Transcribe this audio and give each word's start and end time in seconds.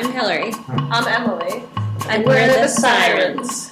I'm 0.00 0.12
Hillary. 0.12 0.52
I'm 0.68 1.08
Emily. 1.08 1.64
And 2.08 2.24
we're, 2.24 2.46
the, 2.46 2.68
Sirens. 2.68 3.68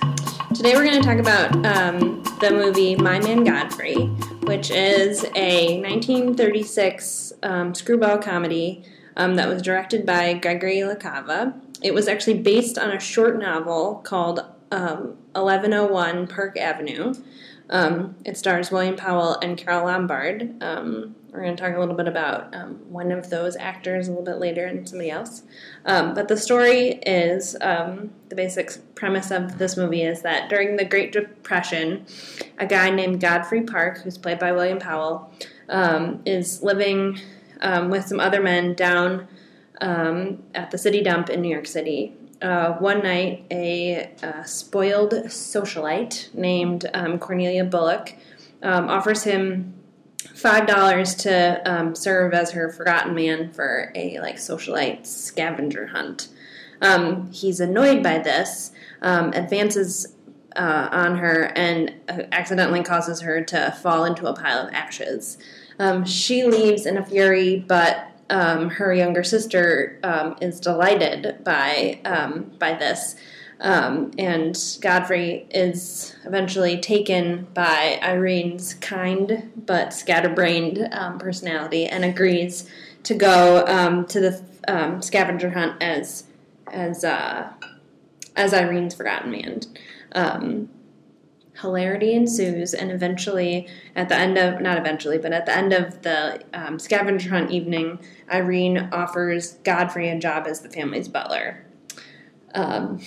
Today 0.56 0.74
we're 0.74 0.82
going 0.82 1.00
to 1.00 1.06
talk 1.06 1.18
about 1.18 1.54
um, 1.64 2.20
the 2.40 2.50
movie 2.50 2.96
My 2.96 3.20
Man 3.20 3.44
Godfrey, 3.44 4.06
which 4.42 4.72
is 4.72 5.24
a 5.36 5.80
1936 5.80 7.32
um, 7.44 7.76
screwball 7.76 8.18
comedy 8.18 8.82
um, 9.16 9.36
that 9.36 9.46
was 9.48 9.62
directed 9.62 10.04
by 10.04 10.34
Gregory 10.34 10.82
La 10.82 10.96
Cava. 10.96 11.54
It 11.80 11.94
was 11.94 12.08
actually 12.08 12.40
based 12.40 12.76
on 12.76 12.90
a 12.90 12.98
short 12.98 13.38
novel 13.38 14.00
called 14.04 14.40
um, 14.72 15.16
1101 15.34 16.26
Park 16.26 16.58
Avenue. 16.58 17.14
Um, 17.70 18.16
it 18.24 18.36
stars 18.36 18.72
William 18.72 18.96
Powell 18.96 19.38
and 19.40 19.56
Carole 19.56 19.84
Lombard. 19.84 20.60
We're 21.36 21.42
going 21.42 21.56
to 21.56 21.62
talk 21.62 21.76
a 21.76 21.78
little 21.78 21.94
bit 21.94 22.08
about 22.08 22.54
um, 22.54 22.76
one 22.88 23.12
of 23.12 23.28
those 23.28 23.56
actors 23.56 24.08
a 24.08 24.10
little 24.10 24.24
bit 24.24 24.38
later 24.38 24.64
and 24.64 24.88
somebody 24.88 25.10
else. 25.10 25.42
Um, 25.84 26.14
but 26.14 26.28
the 26.28 26.36
story 26.38 26.92
is 27.06 27.54
um, 27.60 28.10
the 28.30 28.34
basic 28.34 28.72
premise 28.94 29.30
of 29.30 29.58
this 29.58 29.76
movie 29.76 30.02
is 30.02 30.22
that 30.22 30.48
during 30.48 30.76
the 30.76 30.84
Great 30.86 31.12
Depression, 31.12 32.06
a 32.58 32.66
guy 32.66 32.88
named 32.88 33.20
Godfrey 33.20 33.60
Parke, 33.60 33.98
who's 33.98 34.16
played 34.16 34.38
by 34.38 34.50
William 34.52 34.78
Powell, 34.78 35.30
um, 35.68 36.22
is 36.24 36.62
living 36.62 37.20
um, 37.60 37.90
with 37.90 38.06
some 38.06 38.18
other 38.18 38.40
men 38.42 38.72
down 38.72 39.28
um, 39.82 40.42
at 40.54 40.70
the 40.70 40.78
city 40.78 41.02
dump 41.02 41.28
in 41.28 41.42
New 41.42 41.50
York 41.50 41.66
City. 41.66 42.14
Uh, 42.40 42.72
one 42.74 43.02
night, 43.02 43.44
a, 43.50 44.10
uh 44.22 44.42
spoiled 44.44 45.12
socialite 45.12 46.32
named 46.32 46.88
um, 46.94 47.18
Cornelia 47.18 47.64
Bullock 47.64 48.14
um, 48.62 48.88
offers 48.88 49.24
him 49.24 49.74
five 50.34 50.66
dollars 50.66 51.14
to 51.14 51.62
um, 51.70 51.94
serve 51.94 52.34
as 52.34 52.52
her 52.52 52.70
forgotten 52.70 53.14
man 53.14 53.52
for 53.52 53.92
a 53.94 54.18
like 54.20 54.36
socialite 54.36 55.06
scavenger 55.06 55.86
hunt. 55.88 56.28
Um, 56.82 57.30
he's 57.32 57.60
annoyed 57.60 58.02
by 58.02 58.18
this, 58.18 58.72
um, 59.00 59.32
advances 59.32 60.14
uh, 60.56 60.88
on 60.90 61.18
her, 61.18 61.52
and 61.56 61.94
uh, 62.08 62.22
accidentally 62.32 62.82
causes 62.82 63.20
her 63.22 63.42
to 63.44 63.76
fall 63.82 64.04
into 64.04 64.26
a 64.26 64.34
pile 64.34 64.66
of 64.66 64.72
ashes. 64.72 65.38
Um, 65.78 66.04
she 66.04 66.44
leaves 66.44 66.86
in 66.86 66.96
a 66.96 67.04
fury, 67.04 67.64
but 67.66 68.08
um, 68.28 68.70
her 68.70 68.92
younger 68.92 69.22
sister 69.22 69.98
um, 70.02 70.36
is 70.40 70.60
delighted 70.60 71.44
by 71.44 72.00
by 72.58 72.74
this. 72.74 73.16
Um, 73.60 74.10
and 74.18 74.58
Godfrey 74.82 75.46
is 75.50 76.14
eventually 76.24 76.78
taken 76.78 77.46
by 77.54 77.98
Irene's 78.02 78.74
kind 78.74 79.50
but 79.56 79.94
scatterbrained 79.94 80.88
um, 80.92 81.18
personality 81.18 81.86
and 81.86 82.04
agrees 82.04 82.68
to 83.04 83.14
go 83.14 83.64
um, 83.66 84.04
to 84.06 84.20
the 84.20 84.42
um, 84.68 85.00
scavenger 85.00 85.50
hunt 85.50 85.82
as 85.82 86.24
as 86.72 87.04
uh, 87.04 87.52
as 88.34 88.52
Irene's 88.52 88.94
forgotten 88.94 89.30
man. 89.30 89.60
Um, 90.12 90.68
hilarity 91.60 92.12
ensues, 92.12 92.74
and 92.74 92.90
eventually, 92.90 93.66
at 93.94 94.08
the 94.08 94.16
end 94.16 94.36
of 94.36 94.60
not 94.60 94.76
eventually, 94.76 95.18
but 95.18 95.32
at 95.32 95.46
the 95.46 95.56
end 95.56 95.72
of 95.72 96.02
the 96.02 96.42
um, 96.52 96.78
scavenger 96.78 97.30
hunt 97.30 97.50
evening, 97.50 97.98
Irene 98.30 98.90
offers 98.92 99.54
Godfrey 99.64 100.08
a 100.10 100.18
job 100.18 100.46
as 100.46 100.60
the 100.60 100.68
family's 100.68 101.08
butler. 101.08 101.65
Um, 102.56 103.00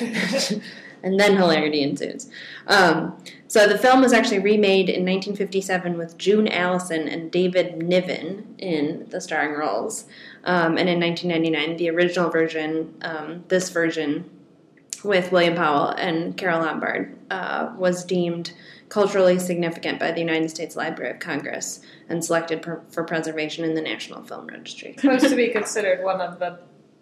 and 1.02 1.18
then 1.18 1.36
hilarity 1.36 1.82
ensues. 1.82 2.30
Um, 2.66 3.16
so 3.46 3.66
the 3.66 3.78
film 3.78 4.02
was 4.02 4.12
actually 4.12 4.40
remade 4.40 4.88
in 4.88 5.04
1957 5.06 5.96
with 5.96 6.18
June 6.18 6.48
Allyson 6.48 7.08
and 7.08 7.30
David 7.30 7.82
Niven 7.82 8.54
in 8.58 9.06
the 9.08 9.20
starring 9.20 9.54
roles. 9.54 10.04
Um, 10.44 10.76
and 10.76 10.88
in 10.88 11.00
1999, 11.00 11.76
the 11.78 11.90
original 11.90 12.30
version, 12.30 12.94
um, 13.02 13.44
this 13.48 13.70
version 13.70 14.28
with 15.02 15.32
William 15.32 15.54
Powell 15.54 15.90
and 15.90 16.36
Carole 16.36 16.60
Lombard, 16.60 17.16
uh, 17.30 17.72
was 17.76 18.04
deemed 18.04 18.52
culturally 18.88 19.38
significant 19.38 20.00
by 20.00 20.12
the 20.12 20.20
United 20.20 20.50
States 20.50 20.76
Library 20.76 21.12
of 21.12 21.18
Congress 21.18 21.80
and 22.08 22.24
selected 22.24 22.62
per- 22.62 22.82
for 22.90 23.04
preservation 23.04 23.64
in 23.64 23.74
the 23.74 23.82
National 23.82 24.22
Film 24.22 24.46
Registry. 24.46 24.94
Supposed 24.98 25.28
to 25.28 25.36
be 25.36 25.48
considered 25.48 26.04
one 26.04 26.20
of 26.20 26.38
the 26.38 26.58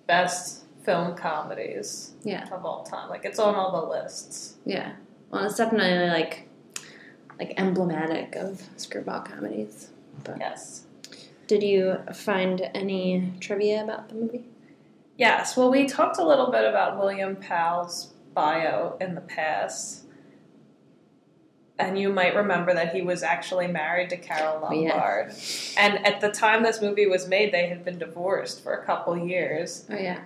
best 0.06 0.66
film 0.86 1.16
comedies 1.16 2.12
Yeah. 2.22 2.48
of 2.50 2.64
all 2.64 2.84
time. 2.84 3.10
Like 3.10 3.24
it's 3.26 3.38
on 3.41 3.54
all 3.56 3.72
the 3.82 3.86
lists. 3.88 4.54
Yeah. 4.64 4.92
Well, 5.30 5.44
it's 5.44 5.56
definitely 5.56 6.08
like 6.08 6.48
like 7.38 7.52
emblematic 7.58 8.34
of 8.36 8.62
screwball 8.78 9.20
comedies. 9.20 9.91
But 10.25 10.38
Yes. 10.38 10.86
did 11.48 11.62
you 11.62 11.98
find 12.14 12.70
any 12.72 13.32
trivia 13.41 13.82
about 13.84 14.08
the 14.08 14.14
movie? 14.14 14.44
Yes. 15.19 15.56
Well, 15.56 15.70
we 15.70 15.86
talked 15.86 16.19
a 16.19 16.25
little 16.26 16.50
bit 16.50 16.64
about 16.64 16.98
William 16.98 17.36
Powell's 17.36 18.14
bio 18.32 18.96
in 19.00 19.14
the 19.14 19.20
past. 19.20 20.04
And 21.78 21.98
you 21.98 22.08
might 22.10 22.34
remember 22.34 22.72
that 22.72 22.94
he 22.94 23.02
was 23.02 23.22
actually 23.22 23.66
married 23.66 24.08
to 24.10 24.16
Carole 24.16 24.60
Oh, 24.62 24.72
yeah. 24.72 24.91
Lombard. 24.92 25.34
And 25.76 26.06
at 26.06 26.22
the 26.22 26.30
time 26.30 26.62
this 26.62 26.80
movie 26.80 27.06
was 27.06 27.28
made, 27.28 27.52
they 27.52 27.66
had 27.66 27.84
been 27.84 27.98
divorced 27.98 28.62
for 28.62 28.72
a 28.72 28.82
couple 28.86 29.14
years. 29.19 29.84
Oh 29.91 29.94
yeah. 29.96 30.20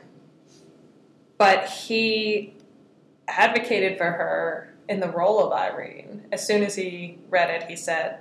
But 1.41 1.71
he 1.71 2.53
advocated 3.27 3.97
for 3.97 4.05
her 4.05 4.75
in 4.91 5.01
the 5.01 5.09
role 5.09 5.43
of 5.43 5.55
Irene. 5.55 6.27
As 6.31 6.47
soon 6.47 6.63
as 6.63 6.75
he 6.75 7.17
read 7.31 7.49
it, 7.49 7.67
he 7.67 7.77
said, 7.77 8.19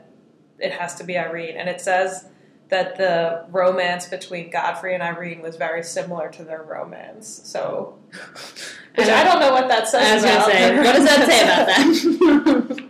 It 0.57 0.71
has 0.71 0.95
to 0.95 1.03
be 1.03 1.17
Irene. 1.17 1.57
And 1.57 1.67
it 1.67 1.81
says 1.81 2.29
that 2.69 2.95
the 2.95 3.43
romance 3.49 4.07
between 4.07 4.49
Godfrey 4.49 4.93
and 4.93 5.03
Irene 5.03 5.41
was 5.41 5.57
very 5.57 5.83
similar 5.83 6.29
to 6.29 6.45
their 6.45 6.63
romance. 6.63 7.41
So, 7.43 7.99
which 8.95 9.09
I 9.09 9.25
don't 9.25 9.41
know 9.41 9.51
what 9.51 9.67
that 9.67 9.89
says 9.89 10.11
I 10.11 10.15
was 10.15 10.23
about 10.23 10.45
say, 10.45 10.77
what 10.77 10.95
does 10.95 11.05
that 11.05 11.27
say 11.27 11.43
about 11.43 12.69
that? 12.69 12.85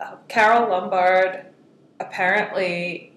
Uh, 0.00 0.16
Carole 0.28 0.70
Lombard 0.70 1.44
apparently 1.98 3.12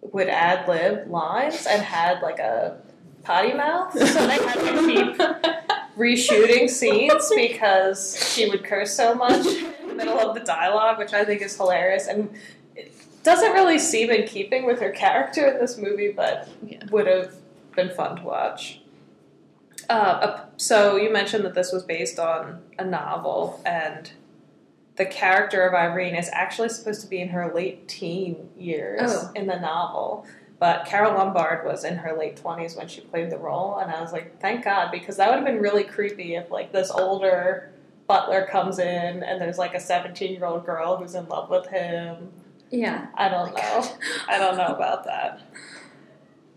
would 0.00 0.28
ad 0.28 0.66
lib 0.66 1.08
lines 1.08 1.64
and 1.64 1.80
had 1.80 2.20
like 2.22 2.40
a 2.40 2.76
potty 3.24 3.52
mouth, 3.52 3.92
so 3.92 4.26
they 4.26 4.34
had 4.34 4.54
to 4.54 4.86
keep 4.86 5.16
reshooting 5.96 6.68
scenes 6.68 7.30
because 7.34 8.32
she 8.34 8.48
would 8.48 8.64
curse 8.64 8.94
so 8.94 9.14
much 9.14 9.46
in 9.46 9.88
the 9.88 9.94
middle 9.94 10.18
of 10.18 10.34
the 10.34 10.40
dialogue, 10.40 10.98
which 10.98 11.12
I 11.12 11.24
think 11.24 11.42
is 11.42 11.56
hilarious 11.56 12.06
and 12.08 12.30
it 12.74 12.92
doesn't 13.22 13.52
really 13.52 13.78
seem 13.78 14.10
in 14.10 14.26
keeping 14.26 14.64
with 14.66 14.80
her 14.80 14.90
character 14.90 15.46
in 15.48 15.58
this 15.60 15.76
movie, 15.78 16.10
but 16.12 16.48
Yeah. 16.66 16.78
would 16.90 17.06
have 17.06 17.34
been 17.76 17.90
fun 17.90 18.16
to 18.16 18.22
watch. 18.22 18.80
Uh, 19.88 20.40
so 20.56 20.96
you 20.96 21.12
mentioned 21.12 21.44
that 21.44 21.54
this 21.54 21.72
was 21.72 21.82
based 21.82 22.18
on 22.18 22.60
a 22.78 22.84
novel, 22.84 23.60
and 23.66 24.10
the 24.96 25.04
character 25.04 25.66
of 25.66 25.74
Irene 25.74 26.14
is 26.14 26.28
actually 26.32 26.68
supposed 26.70 27.00
to 27.02 27.06
be 27.06 27.20
in 27.20 27.28
her 27.28 27.52
late 27.54 27.88
teen 27.88 28.48
years 28.56 29.00
Oh. 29.14 29.30
in 29.34 29.46
the 29.46 29.58
novel. 29.58 30.24
But 30.62 30.84
Carole 30.84 31.14
Lombard 31.14 31.66
was 31.66 31.82
in 31.82 31.96
her 31.96 32.16
late 32.16 32.36
twenties 32.36 32.76
when 32.76 32.86
she 32.86 33.00
played 33.00 33.30
the 33.30 33.36
role, 33.36 33.78
and 33.78 33.90
I 33.90 34.00
was 34.00 34.12
like, 34.12 34.40
thank 34.40 34.64
God, 34.64 34.92
because 34.92 35.16
that 35.16 35.28
would 35.28 35.34
have 35.34 35.44
been 35.44 35.60
really 35.60 35.82
creepy 35.82 36.36
if 36.36 36.52
like 36.52 36.70
this 36.70 36.88
older 36.88 37.72
butler 38.06 38.46
comes 38.48 38.78
in 38.78 39.24
and 39.24 39.40
there's 39.40 39.58
like 39.58 39.74
a 39.74 39.80
seventeen 39.80 40.34
year 40.34 40.44
old 40.44 40.64
girl 40.64 40.96
who's 40.96 41.16
in 41.16 41.28
love 41.28 41.50
with 41.50 41.66
him. 41.66 42.30
yeah. 42.70 43.08
I 43.16 43.28
don't 43.28 43.52
know. 43.56 43.96
I 44.28 44.38
don't 44.38 44.56
know 44.56 44.72
about 44.72 45.02
that. 45.02 45.40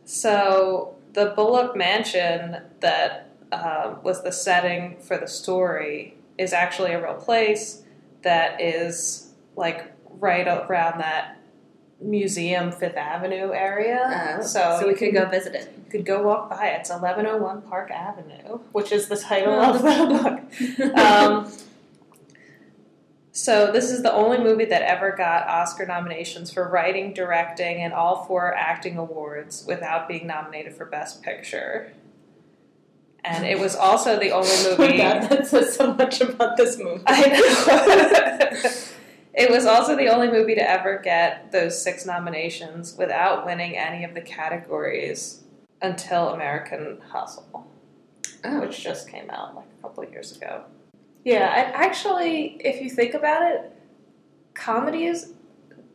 So 0.03 0.97
the 1.13 1.33
Bullock 1.35 1.75
Mansion 1.75 2.57
that 2.81 3.31
um, 3.51 4.03
was 4.03 4.21
the 4.21 4.31
setting 4.31 4.97
for 4.99 5.17
the 5.17 5.27
story 5.27 6.15
is 6.37 6.53
actually 6.53 6.91
a 6.91 7.01
real 7.01 7.15
place 7.15 7.81
that 8.21 8.61
is 8.61 9.33
like 9.55 9.91
right 10.19 10.47
around 10.47 10.99
that 10.99 11.39
museum 12.01 12.71
Fifth 12.71 12.97
Avenue 12.97 13.51
area. 13.53 14.37
Uh, 14.39 14.43
so 14.43 14.77
so 14.81 14.87
we 14.87 14.93
could 14.93 15.13
can- 15.13 15.23
go 15.23 15.29
visit 15.29 15.55
it. 15.55 15.73
you 15.85 15.89
could 15.91 16.05
go 16.05 16.21
walk 16.23 16.49
by. 16.49 16.67
it. 16.67 16.81
It's 16.81 16.89
1101 16.89 17.61
Park 17.63 17.89
Avenue, 17.91 18.59
which 18.71 18.91
is 18.91 19.07
the 19.07 19.17
title 19.17 19.53
of 19.53 19.81
the 19.81 20.79
book. 20.79 20.97
Um, 20.97 21.51
so 23.31 23.71
this 23.71 23.91
is 23.91 24.01
the 24.01 24.13
only 24.13 24.37
movie 24.37 24.65
that 24.65 24.81
ever 24.81 25.11
got 25.11 25.47
Oscar 25.47 25.85
nominations 25.85 26.51
for 26.53 26.69
writing, 26.69 27.13
directing, 27.13 27.81
and 27.81 27.93
all 27.93 28.23
four 28.25 28.53
acting 28.55 28.97
awards 28.97 29.65
without 29.67 30.07
being 30.07 30.25
nominated 30.25 30.73
for 30.73 30.85
Best 30.85 31.21
Picture. 31.21 31.91
And 33.25 33.45
it 33.45 33.59
was 33.59 33.75
also 33.75 34.17
the 34.19 34.31
only 34.31 34.49
movie. 34.77 34.97
that 34.99 35.47
says 35.47 35.75
so 35.75 35.93
much 35.95 36.21
about 36.21 36.55
this 36.57 36.77
movie. 36.77 37.03
I 37.07 38.61
know. 38.63 38.69
it 39.35 39.49
was 39.51 39.65
also 39.65 39.95
the 39.95 40.07
only 40.07 40.29
movie 40.29 40.55
to 40.55 40.69
ever 40.69 40.99
get 41.03 41.51
those 41.51 41.81
six 41.81 42.05
nominations 42.05 42.95
without 42.97 43.45
winning 43.45 43.77
any 43.77 44.03
of 44.03 44.13
the 44.13 44.21
categories 44.21 45.43
until 45.81 46.29
American 46.29 47.01
Hustle, 47.09 47.67
Oh. 48.43 48.61
which 48.61 48.81
just 48.81 49.09
came 49.09 49.29
out 49.29 49.55
like 49.55 49.65
a 49.79 49.81
couple 49.81 50.03
of 50.03 50.11
years 50.11 50.35
ago. 50.35 50.63
Yeah, 51.23 51.53
and 51.65 51.75
actually, 51.75 52.57
if 52.63 52.81
you 52.81 52.89
think 52.89 53.13
about 53.13 53.41
it, 53.51 53.71
comedies 54.53 55.33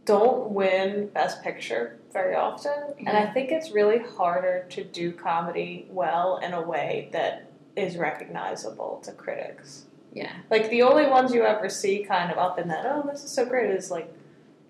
don't 0.05 0.51
win 0.51 1.07
Best 1.09 1.43
Picture 1.43 1.99
very 2.13 2.35
often, 2.35 2.95
and 2.99 3.17
I 3.17 3.27
think 3.33 3.53
it's 3.53 3.71
really 3.71 3.99
harder 4.01 4.67
to 4.71 4.83
do 4.83 5.13
comedy 5.13 5.87
well 5.91 6.39
in 6.39 6.53
a 6.53 6.61
way 6.61 7.09
that 7.13 7.47
is 7.77 7.97
recognizable 7.97 9.01
to 9.05 9.13
critics. 9.13 9.85
Yeah. 10.13 10.33
Like 10.51 10.71
the 10.71 10.83
only 10.83 11.07
ones 11.07 11.33
you 11.33 11.45
ever 11.45 11.69
see 11.69 12.03
kind 12.05 12.31
of 12.33 12.39
up 12.39 12.59
in 12.59 12.69
that, 12.69 12.85
oh, 12.87 13.09
this 13.11 13.23
is 13.25 13.31
so 13.31 13.45
great, 13.45 13.71
is 13.71 13.91
like, 13.91 14.13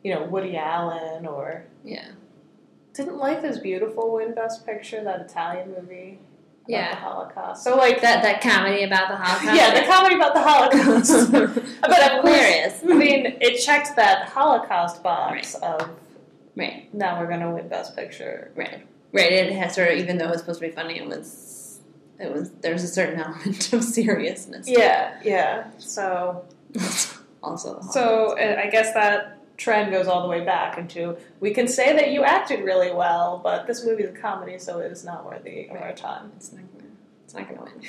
you 0.04 0.14
know, 0.14 0.24
Woody 0.24 0.56
Allen 0.56 1.26
or 1.26 1.64
Yeah. 1.84 2.08
didn't 2.94 3.16
Life 3.18 3.44
is 3.44 3.58
Beautiful 3.58 4.12
win 4.14 4.34
Best 4.34 4.66
Picture, 4.66 5.02
that 5.04 5.20
Italian 5.20 5.70
movie 5.70 6.18
about 6.64 6.68
Yeah. 6.68 6.90
the 6.90 6.96
Holocaust. 6.96 7.64
So 7.64 7.76
like 7.76 8.00
That 8.02 8.22
that 8.22 8.42
comedy 8.42 8.84
about 8.84 9.08
the 9.08 9.16
Holocaust. 9.22 9.56
yeah, 9.56 9.80
the 9.80 9.86
comedy 9.86 10.14
about 10.16 10.34
the 10.34 10.42
Holocaust. 10.42 11.32
but 11.80 12.12
of 12.12 12.22
course. 12.22 12.80
I 12.88 12.94
mean, 12.94 13.36
it 13.40 13.58
checked 13.58 13.96
that 13.96 14.28
Holocaust 14.28 15.02
box 15.02 15.54
of 15.56 15.88
Right. 16.56 16.92
now 16.92 17.18
we're 17.18 17.28
gonna 17.28 17.50
win 17.54 17.68
Best 17.68 17.96
Picture. 17.96 18.50
Right. 18.54 18.86
Right. 19.12 19.32
It 19.32 19.52
has 19.52 19.74
sort 19.74 19.90
of 19.90 19.98
even 19.98 20.18
though 20.18 20.26
it 20.26 20.30
was 20.32 20.40
supposed 20.40 20.60
to 20.60 20.66
be 20.66 20.72
funny, 20.72 20.98
it 20.98 21.06
was 21.06 21.46
it 22.20 22.32
was 22.32 22.50
there's 22.60 22.84
a 22.84 22.88
certain 22.88 23.18
element 23.20 23.72
of 23.72 23.82
seriousness. 23.82 24.68
Yeah, 24.68 25.18
yeah. 25.24 25.70
So 25.78 26.44
also. 27.42 27.80
so 27.90 28.36
I 28.38 28.68
guess 28.70 28.92
that 28.94 29.38
trend 29.56 29.92
goes 29.92 30.06
all 30.06 30.22
the 30.22 30.28
way 30.28 30.42
back 30.42 30.78
into 30.78 31.16
we 31.40 31.52
can 31.52 31.68
say 31.68 31.94
that 31.94 32.10
you 32.10 32.24
acted 32.24 32.64
really 32.64 32.92
well, 32.92 33.40
but 33.42 33.66
this 33.66 33.84
movie 33.84 34.04
is 34.04 34.10
a 34.10 34.18
comedy, 34.18 34.58
so 34.58 34.78
it 34.80 34.90
is 34.90 35.04
not 35.04 35.24
worthy 35.24 35.68
of 35.68 35.76
our 35.76 35.92
time. 35.92 36.32
It's 36.36 36.52
not 36.52 36.62
gonna. 36.72 36.90
It's 37.24 37.34
not 37.34 37.48
gonna 37.48 37.62
win. 37.62 37.82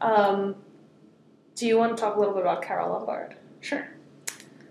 Um, 0.00 0.56
do 1.54 1.66
you 1.66 1.76
want 1.76 1.96
to 1.96 2.00
talk 2.00 2.16
a 2.16 2.18
little 2.18 2.34
bit 2.34 2.42
about 2.42 2.62
Carole 2.62 2.90
Lombard? 2.92 3.36
Sure. 3.60 3.86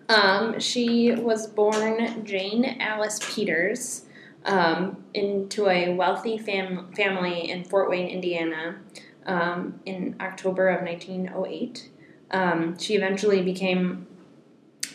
Um, 0.07 0.59
she 0.59 1.11
was 1.11 1.45
born 1.45 2.25
Jane 2.25 2.65
Alice 2.79 3.19
Peters 3.21 4.05
um, 4.45 5.03
into 5.13 5.67
a 5.67 5.93
wealthy 5.93 6.37
fam- 6.37 6.91
family 6.93 7.49
in 7.49 7.63
Fort 7.63 7.89
Wayne, 7.89 8.07
Indiana, 8.07 8.77
um, 9.25 9.79
in 9.85 10.15
October 10.19 10.69
of 10.69 10.83
1908. 10.83 11.89
Um, 12.31 12.77
she 12.77 12.95
eventually 12.95 13.41
became 13.41 14.07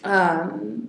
um, 0.03 0.89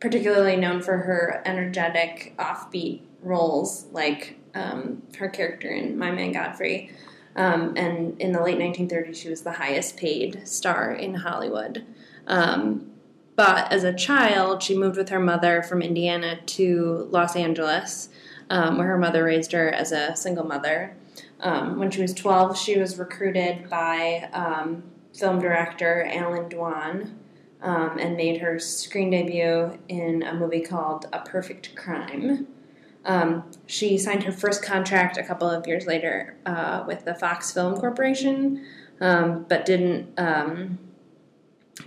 particularly 0.00 0.56
known 0.56 0.80
for 0.82 0.98
her 0.98 1.42
energetic, 1.44 2.34
offbeat 2.38 3.02
roles, 3.22 3.86
like 3.92 4.38
um, 4.54 5.02
her 5.18 5.28
character 5.28 5.68
in 5.68 5.98
My 5.98 6.10
Man 6.10 6.32
Godfrey. 6.32 6.90
Um, 7.36 7.74
and 7.76 8.20
in 8.20 8.32
the 8.32 8.42
late 8.42 8.58
1930s, 8.58 9.16
she 9.16 9.28
was 9.28 9.42
the 9.42 9.52
highest 9.52 9.96
paid 9.96 10.46
star 10.46 10.92
in 10.92 11.14
Hollywood. 11.14 11.84
Um, 12.26 12.89
but 13.40 13.72
as 13.72 13.84
a 13.84 13.94
child, 13.94 14.62
she 14.62 14.76
moved 14.76 14.98
with 14.98 15.08
her 15.08 15.18
mother 15.18 15.62
from 15.62 15.80
Indiana 15.80 16.38
to 16.44 17.08
Los 17.10 17.34
Angeles, 17.34 18.10
um, 18.50 18.76
where 18.76 18.86
her 18.88 18.98
mother 18.98 19.24
raised 19.24 19.52
her 19.52 19.70
as 19.70 19.92
a 19.92 20.14
single 20.14 20.44
mother. 20.44 20.94
Um, 21.40 21.78
when 21.78 21.90
she 21.90 22.02
was 22.02 22.12
12, 22.12 22.58
she 22.58 22.78
was 22.78 22.98
recruited 22.98 23.70
by 23.70 24.28
um, 24.34 24.82
film 25.14 25.40
director 25.40 26.06
Allan 26.12 26.50
Dwan 26.50 27.14
um, 27.62 27.96
and 27.98 28.14
made 28.14 28.42
her 28.42 28.58
screen 28.58 29.08
debut 29.08 29.78
in 29.88 30.22
a 30.22 30.34
movie 30.34 30.60
called 30.60 31.06
A 31.10 31.20
Perfect 31.20 31.74
Crime. 31.74 32.46
Um, 33.06 33.44
she 33.64 33.96
signed 33.96 34.24
her 34.24 34.32
first 34.32 34.62
contract 34.62 35.16
a 35.16 35.22
couple 35.22 35.48
of 35.48 35.66
years 35.66 35.86
later 35.86 36.36
uh, 36.44 36.84
with 36.86 37.06
the 37.06 37.14
Fox 37.14 37.52
Film 37.52 37.80
Corporation, 37.80 38.66
um, 39.00 39.46
but 39.48 39.64
didn't 39.64 40.12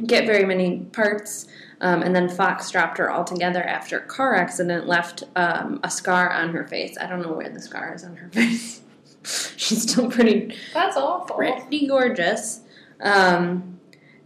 get 0.06 0.25
very 0.25 0.45
many 0.45 0.80
parts. 0.91 1.47
Um, 1.81 2.01
and 2.01 2.15
then 2.15 2.30
Fox 2.30 2.71
dropped 2.71 2.97
her 2.97 3.12
altogether 3.12 3.62
after 3.62 4.00
a 4.00 4.06
car 4.06 4.35
accident 4.35 4.88
left 4.88 5.24
um, 5.35 5.80
a 5.83 5.89
scar 5.89 6.31
on 6.31 6.50
her 6.53 6.65
face. 6.65 6.97
I 7.00 7.07
don't 7.07 7.21
know 7.21 7.33
where 7.33 7.50
the 7.50 7.62
scar 7.62 7.94
is 7.94 8.03
on 8.03 8.15
her 8.15 8.30
face. 8.31 8.81
She's 9.57 9.83
still 9.83 10.09
pretty 10.09 10.56
That's 10.74 10.97
awful. 10.97 11.35
pretty 11.35 11.88
gorgeous. 11.88 12.62
Um, 13.01 13.80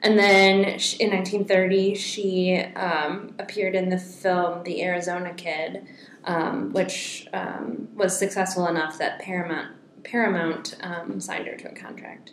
and 0.04 0.18
then 0.18 0.78
sh- 0.78 0.98
in 0.98 1.10
1930, 1.12 1.96
she 1.96 2.56
um, 2.76 3.34
appeared 3.40 3.76
in 3.76 3.90
the 3.90 3.98
film 3.98 4.64
The 4.64 4.84
Arizona 4.84 5.34
Kid, 5.34 5.88
um, 6.26 6.72
which 6.74 7.28
um, 7.34 7.88
was 7.96 8.18
successful 8.18 8.68
enough 8.68 8.98
that 9.00 9.20
Paramount 9.20 9.74
Paramount 10.04 10.78
um, 10.82 11.20
signed 11.20 11.48
her 11.48 11.56
to 11.56 11.70
a 11.70 11.76
contract. 11.76 12.32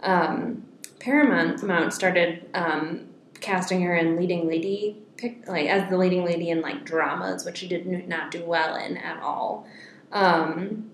Um, 0.00 0.64
Paramount 0.98 1.92
started 1.92 2.48
um, 2.54 3.08
casting 3.40 3.82
her 3.82 3.94
in 3.94 4.16
leading 4.16 4.46
lady, 4.46 4.96
pic- 5.16 5.46
like 5.46 5.66
as 5.66 5.88
the 5.90 5.96
leading 5.96 6.24
lady 6.24 6.50
in 6.50 6.60
like 6.60 6.84
dramas, 6.84 7.44
which 7.44 7.58
she 7.58 7.68
did 7.68 8.08
not 8.08 8.30
do 8.30 8.44
well 8.44 8.76
in 8.76 8.96
at 8.96 9.22
all. 9.22 9.66
Um, 10.12 10.90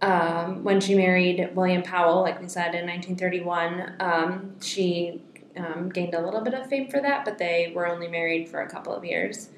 um, 0.00 0.64
when 0.64 0.80
she 0.80 0.94
married 0.94 1.50
William 1.54 1.82
Powell, 1.82 2.22
like 2.22 2.40
we 2.40 2.48
said 2.48 2.74
in 2.74 2.86
1931, 2.86 3.94
um, 4.00 4.60
she 4.60 5.22
um, 5.56 5.88
gained 5.90 6.14
a 6.14 6.20
little 6.20 6.40
bit 6.40 6.54
of 6.54 6.66
fame 6.68 6.88
for 6.88 7.00
that, 7.00 7.24
but 7.24 7.38
they 7.38 7.72
were 7.74 7.86
only 7.86 8.08
married 8.08 8.48
for 8.48 8.60
a 8.62 8.68
couple 8.68 8.94
of 8.94 9.04
years. 9.04 9.50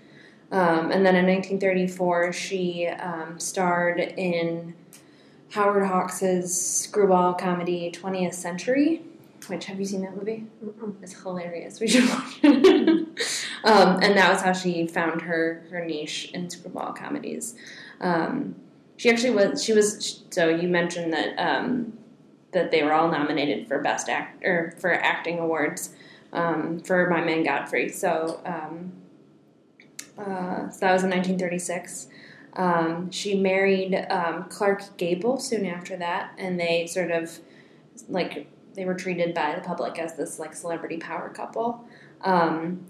Um, 0.52 0.90
and 0.90 1.06
then 1.06 1.16
in 1.16 1.26
1934, 1.26 2.32
she 2.32 2.90
starred 3.38 3.98
in 4.00 4.74
Howard 5.50 5.86
Hawks's 5.86 6.60
screwball 6.60 7.34
comedy 7.34 7.90
20th 7.90 8.34
Century. 8.34 9.02
Which 9.48 9.66
have 9.66 9.78
you 9.78 9.86
seen 9.86 10.02
that 10.02 10.16
movie? 10.16 10.46
It's 11.02 11.20
hilarious. 11.20 11.80
We 11.80 11.88
should 11.88 12.08
watch 12.08 12.38
it. 12.42 13.08
um, 13.64 13.98
and 14.02 14.16
that 14.16 14.32
was 14.32 14.42
how 14.42 14.52
she 14.52 14.86
found 14.86 15.22
her 15.22 15.64
her 15.70 15.84
niche 15.84 16.30
in 16.32 16.48
screwball 16.50 16.92
comedies. 16.92 17.54
Um, 18.00 18.56
she 18.96 19.10
actually 19.10 19.30
was. 19.30 19.62
She 19.62 19.72
was. 19.72 20.22
So 20.30 20.48
you 20.48 20.68
mentioned 20.68 21.12
that 21.12 21.36
um, 21.38 21.98
that 22.52 22.70
they 22.70 22.82
were 22.82 22.92
all 22.92 23.10
nominated 23.10 23.68
for 23.68 23.80
best 23.80 24.08
act 24.08 24.44
or 24.44 24.74
for 24.78 24.92
acting 24.92 25.38
awards 25.38 25.94
um, 26.32 26.80
for 26.80 27.08
My 27.10 27.22
Man 27.22 27.42
Godfrey. 27.42 27.88
So, 27.90 28.40
um, 28.44 28.92
uh, 30.18 30.70
so 30.70 30.80
that 30.80 30.92
was 30.92 31.02
in 31.02 31.10
1936. 31.10 32.08
Um, 32.54 33.10
she 33.10 33.34
married 33.34 34.06
Clark 34.48 34.96
Gable 34.96 35.38
soon 35.38 35.66
after 35.66 35.96
that, 35.96 36.32
and 36.38 36.58
they 36.58 36.86
sort 36.86 37.10
of 37.10 37.40
like 38.08 38.46
they 38.74 38.84
were 38.84 38.94
treated 38.94 39.34
by 39.34 39.54
the 39.54 39.60
public 39.60 39.98
as 39.98 40.14
this 40.14 40.38
like 40.38 40.54
celebrity 40.54 40.96
power 40.96 41.28
couple. 41.28 41.84
Um, 42.22 42.86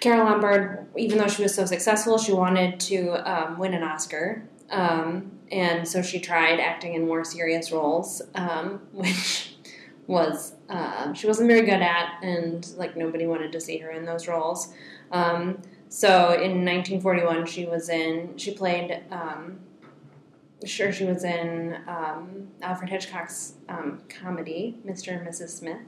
Carole 0.00 0.26
Lombard, 0.26 0.86
even 0.96 1.18
though 1.18 1.26
she 1.26 1.42
was 1.42 1.54
so 1.54 1.64
successful, 1.64 2.18
she 2.18 2.32
wanted 2.32 2.78
to 2.80 3.10
um, 3.30 3.58
win 3.58 3.74
an 3.74 3.82
Oscar. 3.82 4.42
Um, 4.70 5.32
and 5.50 5.88
so 5.88 6.02
she 6.02 6.20
tried 6.20 6.60
acting 6.60 6.94
in 6.94 7.06
more 7.06 7.24
serious 7.24 7.72
roles, 7.72 8.22
um, 8.34 8.80
which 8.92 9.56
was 10.06 10.54
uh, 10.68 11.12
she 11.12 11.26
wasn't 11.26 11.48
very 11.48 11.62
good 11.62 11.82
at, 11.82 12.22
and 12.22 12.66
like 12.76 12.96
nobody 12.96 13.26
wanted 13.26 13.52
to 13.52 13.60
see 13.60 13.78
her 13.78 13.90
in 13.90 14.04
those 14.04 14.28
roles. 14.28 14.72
So 15.90 16.32
in 16.32 16.64
1941, 16.66 17.46
she 17.46 17.66
was 17.66 17.88
in 17.88 18.36
she 18.36 18.52
played. 18.52 19.02
Um, 19.10 19.60
sure, 20.64 20.92
she 20.92 21.04
was 21.04 21.24
in 21.24 21.78
um, 21.86 22.48
Alfred 22.62 22.90
Hitchcock's 22.90 23.54
um, 23.68 24.02
comedy 24.08 24.76
Mr. 24.86 25.16
and 25.16 25.26
Mrs. 25.26 25.50
Smith, 25.50 25.80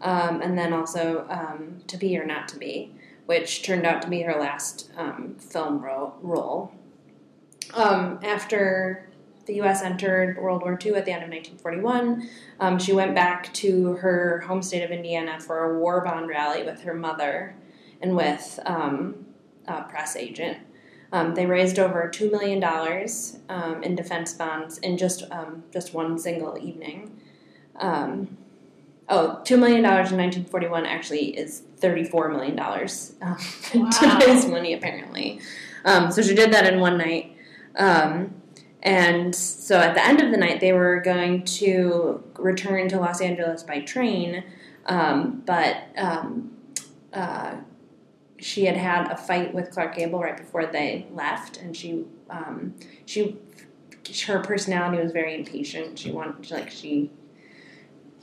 um, 0.00 0.42
and 0.42 0.58
then 0.58 0.72
also 0.72 1.26
um, 1.28 1.82
To 1.86 1.96
Be 1.96 2.18
or 2.18 2.26
Not 2.26 2.48
to 2.48 2.58
Be 2.58 2.92
which 3.28 3.62
turned 3.62 3.84
out 3.84 4.00
to 4.00 4.08
be 4.08 4.22
her 4.22 4.40
last 4.40 4.90
um, 4.96 5.34
film 5.38 5.84
ro- 5.84 6.14
role. 6.22 6.72
Um, 7.74 8.18
after 8.22 9.06
the 9.44 9.56
U.S. 9.56 9.82
entered 9.82 10.38
World 10.38 10.62
War 10.62 10.78
II 10.82 10.94
at 10.94 11.04
the 11.04 11.12
end 11.12 11.24
of 11.24 11.28
1941, 11.28 12.26
um, 12.58 12.78
she 12.78 12.94
went 12.94 13.14
back 13.14 13.52
to 13.52 13.96
her 13.96 14.40
home 14.46 14.62
state 14.62 14.82
of 14.82 14.90
Indiana 14.90 15.38
for 15.40 15.76
a 15.76 15.78
war 15.78 16.00
bond 16.00 16.26
rally 16.26 16.62
with 16.62 16.80
her 16.80 16.94
mother 16.94 17.54
and 18.00 18.16
with 18.16 18.58
a 18.64 19.82
press 19.90 20.16
agent. 20.16 20.56
Um, 21.12 21.34
they 21.34 21.46
raised 21.46 21.78
over 21.78 22.08
two 22.08 22.30
million 22.30 22.60
dollars 22.60 23.38
um, 23.48 23.82
in 23.82 23.94
defense 23.94 24.32
bonds 24.34 24.78
in 24.78 24.98
just 24.98 25.24
um, 25.30 25.64
just 25.72 25.94
one 25.94 26.18
single 26.18 26.58
evening. 26.58 27.18
Um, 27.76 28.36
oh, 29.08 29.40
two 29.44 29.56
million 29.56 29.82
dollars 29.82 30.12
in 30.12 30.18
1941 30.18 30.84
actually 30.86 31.36
is 31.38 31.62
34 31.78 32.28
million 32.30 32.56
dollars 32.56 33.14
in 33.72 33.82
Wow. 33.84 33.90
today's 33.90 34.46
money, 34.46 34.74
apparently. 34.74 35.40
Um, 35.84 36.10
so 36.10 36.20
she 36.22 36.34
did 36.34 36.52
that 36.52 36.70
in 36.72 36.80
one 36.80 36.98
night. 36.98 37.34
Um, 37.76 38.34
and 38.82 39.34
so 39.34 39.78
at 39.78 39.94
the 39.94 40.04
end 40.04 40.20
of 40.20 40.30
the 40.30 40.36
night, 40.36 40.60
they 40.60 40.72
were 40.72 41.00
going 41.00 41.44
to 41.44 42.22
return 42.38 42.88
to 42.88 42.98
Los 42.98 43.20
Angeles 43.20 43.62
by 43.62 43.80
train, 43.80 44.44
um, 44.86 45.42
but 45.46 45.76
um, 45.96 46.52
uh, 47.12 47.56
she 48.38 48.64
had 48.64 48.76
had 48.76 49.10
a 49.10 49.16
fight 49.16 49.52
with 49.52 49.70
Clark 49.70 49.96
Gable 49.96 50.20
right 50.20 50.36
before 50.36 50.66
they 50.66 51.06
left, 51.12 51.56
and 51.58 51.76
she 51.76 52.04
um, 52.30 52.74
she 53.04 53.36
her 54.26 54.40
personality 54.40 55.02
was 55.02 55.12
very 55.12 55.34
impatient. 55.34 55.98
She 55.98 56.10
wanted 56.10 56.50
like 56.50 56.70
she 56.70 57.10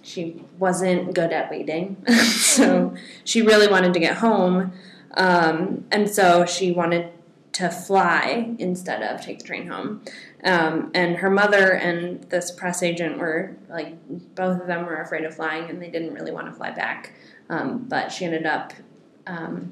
she 0.01 0.43
wasn't 0.57 1.13
good 1.13 1.31
at 1.31 1.49
waiting, 1.51 1.97
so 2.27 2.95
she 3.23 3.41
really 3.41 3.67
wanted 3.67 3.93
to 3.93 3.99
get 3.99 4.17
home. 4.17 4.71
Um, 5.15 5.85
and 5.91 6.09
so 6.09 6.45
she 6.45 6.71
wanted 6.71 7.11
to 7.53 7.69
fly 7.69 8.53
instead 8.59 9.01
of 9.01 9.21
take 9.21 9.39
the 9.39 9.45
train 9.45 9.67
home. 9.67 10.01
Um, 10.43 10.91
and 10.93 11.15
her 11.15 11.29
mother 11.29 11.71
and 11.71 12.21
this 12.25 12.51
press 12.51 12.83
agent 12.83 13.17
were 13.17 13.55
like, 13.69 13.95
both 14.35 14.59
of 14.59 14.67
them 14.67 14.85
were 14.85 14.97
afraid 14.97 15.23
of 15.23 15.33
flying 15.33 15.69
and 15.69 15.81
they 15.81 15.89
didn't 15.89 16.13
really 16.13 16.33
want 16.33 16.47
to 16.47 16.51
fly 16.51 16.71
back. 16.71 17.13
Um, 17.49 17.85
but 17.87 18.11
she 18.11 18.25
ended 18.25 18.45
up 18.45 18.73
um, 19.25 19.71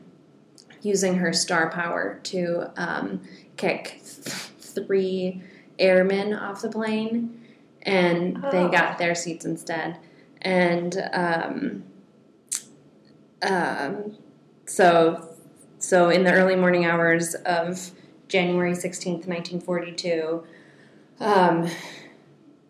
using 0.83 1.15
her 1.15 1.33
star 1.33 1.69
power 1.71 2.19
to 2.23 2.71
um, 2.77 3.21
kick 3.57 4.01
th- 4.03 4.27
three 4.59 5.41
airmen 5.79 6.33
off 6.33 6.61
the 6.61 6.69
plane, 6.69 7.41
and 7.81 8.35
they 8.51 8.59
Oh. 8.65 8.69
got 8.69 8.97
their 8.99 9.15
seats 9.15 9.45
instead. 9.45 9.97
And 10.41 11.09
um, 11.13 11.83
um, 13.41 14.17
so, 14.65 15.29
so 15.79 16.09
in 16.09 16.23
the 16.23 16.31
early 16.33 16.55
morning 16.55 16.85
hours 16.85 17.33
of 17.35 17.91
January 18.27 18.75
sixteenth, 18.75 19.27
nineteen 19.27 19.59
forty-two, 19.61 20.43
um, 21.19 21.69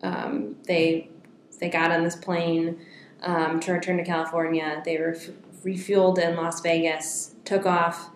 um, 0.02 0.56
they 0.68 1.10
they 1.60 1.70
got 1.70 1.92
on 1.92 2.04
this 2.04 2.16
plane 2.16 2.78
um, 3.22 3.60
to 3.62 3.72
return 3.72 3.98
to 3.98 4.04
California. 4.04 4.82
They 4.84 4.98
ref- 4.98 5.30
refueled 5.64 6.18
in 6.20 6.36
Las 6.36 6.62
Vegas, 6.62 7.33
took 7.46 7.66
off, 7.66 8.10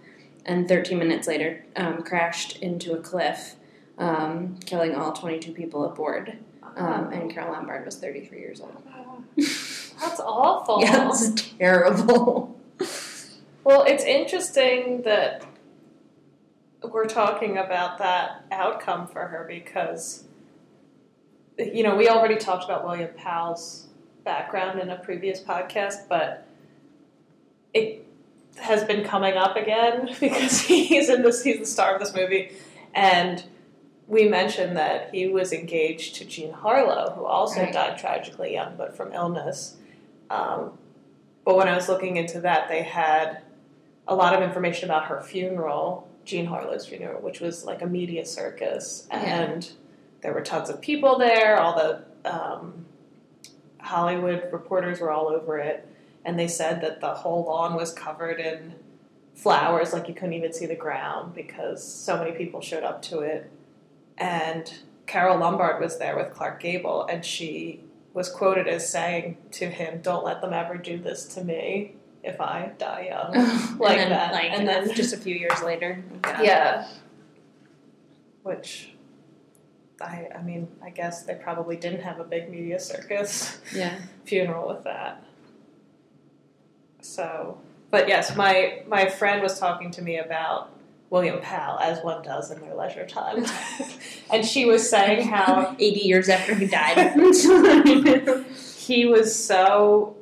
and 0.46 0.68
13 0.68 0.98
minutes 0.98 1.28
later 1.28 1.66
um, 1.76 2.04
crashed 2.04 2.58
into 2.58 2.94
a 2.94 2.98
cliff, 2.98 3.56
um, 3.98 4.58
killing 4.66 4.96
all 4.96 5.12
22 5.14 5.52
people 5.52 5.86
aboard. 5.86 6.38
Um, 6.76 7.12
and 7.12 7.32
Carole 7.32 7.54
Lombard 7.54 7.86
was 7.86 7.98
33 7.98 8.40
years 8.40 8.62
old. 8.62 8.84
That's 9.36 10.20
awful. 10.20 10.82
yeah, 10.82 11.10
it's 11.10 11.42
terrible. 11.58 12.56
Well, 13.64 13.84
it's 13.84 14.04
interesting 14.04 15.02
that 15.02 15.46
we're 16.84 17.06
talking 17.06 17.58
about 17.58 17.98
that 17.98 18.46
outcome 18.52 19.08
for 19.08 19.28
her 19.28 19.46
because, 19.48 20.24
you 21.58 21.84
know, 21.84 21.96
we 21.96 22.08
already 22.08 22.38
talked 22.38 22.64
about 22.64 22.86
William 22.86 23.10
Powell's 23.18 23.88
background 24.24 24.80
in 24.80 24.90
a 24.90 24.98
previous 24.98 25.42
podcast, 25.42 26.08
but 26.08 26.48
it 27.74 28.07
has 28.60 28.84
been 28.84 29.04
coming 29.04 29.36
up 29.38 29.56
again 29.56 30.10
because 30.20 30.62
he's 30.62 31.10
in 31.10 31.22
this, 31.22 31.44
he's 31.44 31.60
the 31.60 31.66
star 31.66 31.94
of 31.96 32.00
this 32.00 32.14
movie. 32.16 32.52
And 32.94 33.44
we 34.08 34.28
mentioned 34.28 34.78
that 34.78 35.14
he 35.14 35.28
was 35.28 35.52
engaged 35.54 36.16
to 36.16 36.26
Jean 36.26 36.52
Harlow, 36.52 37.12
who 37.16 37.26
also 37.26 37.62
Right. 37.62 37.74
died 37.74 37.98
tragically 37.98 38.54
young, 38.54 38.76
but 38.78 38.96
from 38.96 39.12
illness. 39.14 39.76
Um, 40.30 40.78
but 41.46 41.56
when 41.58 41.68
I 41.68 41.76
was 41.76 41.88
looking 41.90 42.18
into 42.18 42.42
that, 42.42 42.68
they 42.70 42.84
had 42.84 43.42
a 44.08 44.16
lot 44.16 44.34
of 44.34 44.42
information 44.42 44.90
about 44.90 45.06
her 45.06 45.22
funeral, 45.22 46.08
Jean 46.26 46.46
Harlow's 46.46 46.86
funeral, 46.88 47.22
which 47.22 47.40
was 47.42 47.66
like 47.66 47.82
a 47.82 47.86
media 47.88 48.26
circus, 48.26 49.08
Yeah. 49.12 49.18
and 49.20 49.70
there 50.22 50.34
were 50.34 50.42
tons 50.42 50.70
of 50.70 50.82
people 50.82 51.18
there. 51.18 51.58
All 51.60 51.76
the 51.76 52.04
um, 52.30 52.86
Hollywood 53.80 54.50
reporters 54.52 55.00
were 55.00 55.12
all 55.12 55.28
over 55.28 55.58
it, 55.58 55.88
and 56.28 56.38
they 56.38 56.48
said 56.50 56.82
that 56.82 57.00
the 57.00 57.14
whole 57.14 57.46
lawn 57.46 57.74
was 57.76 57.94
covered 57.94 58.40
in 58.42 58.76
flowers, 59.34 59.94
like 59.94 60.10
you 60.10 60.14
couldn't 60.14 60.34
even 60.34 60.52
see 60.52 60.66
the 60.66 60.76
ground 60.76 61.34
because 61.34 61.82
so 61.82 62.18
many 62.18 62.34
people 62.34 62.60
showed 62.60 62.84
up 62.84 63.02
to 63.04 63.20
it. 63.20 63.50
And 64.18 64.72
Carole 65.06 65.38
Lombard 65.40 65.82
was 65.82 65.98
there 66.00 66.18
with 66.18 66.34
Clark 66.34 66.60
Gable, 66.60 67.06
and 67.06 67.24
she 67.24 67.80
was 68.14 68.28
quoted 68.30 68.68
as 68.68 68.90
saying 68.90 69.38
to 69.52 69.68
him, 69.68 70.02
"Don't 70.02 70.26
let 70.26 70.42
them 70.42 70.52
ever 70.54 70.76
do 70.76 70.98
this 70.98 71.26
to 71.36 71.44
me 71.46 71.94
if 72.24 72.42
I 72.42 72.72
die 72.78 73.08
young." 73.10 73.34
Like 73.80 73.92
and 74.00 74.00
then, 74.00 74.10
that. 74.10 74.34
Like, 74.34 74.52
And 74.52 74.68
then- 74.68 74.94
just 74.94 75.14
a 75.14 75.18
few 75.18 75.36
years 75.36 75.62
later. 75.64 76.04
Yeah. 76.26 76.88
Which, 78.44 78.90
I, 80.02 80.28
I 80.38 80.42
mean, 80.42 80.68
I 80.84 80.90
guess 80.90 81.24
they 81.24 81.36
probably 81.36 81.78
didn't 81.78 82.02
have 82.02 82.20
a 82.20 82.24
big 82.24 82.50
media 82.50 82.80
circus 82.80 83.60
Yeah. 83.74 83.96
funeral 84.26 84.68
with 84.68 84.84
that. 84.84 85.24
So, 87.02 87.58
but 87.92 88.08
yes, 88.08 88.36
my 88.36 88.84
my 88.88 89.08
friend 89.08 89.42
was 89.42 89.60
talking 89.60 89.92
to 89.92 90.02
me 90.02 90.18
about 90.18 90.72
William 91.10 91.40
Powell, 91.42 91.80
as 91.80 92.04
one 92.04 92.22
does 92.22 92.52
in 92.52 92.60
their 92.60 92.76
leisure 92.76 93.06
time, 93.06 93.46
and 94.32 94.46
she 94.46 94.66
was 94.66 94.90
saying 94.90 95.28
how 95.28 95.76
80 95.80 96.00
years 96.02 96.30
after 96.30 96.54
he 96.54 96.68
died. 96.68 97.14
he 98.78 99.06
was 99.06 99.34
so 99.34 100.18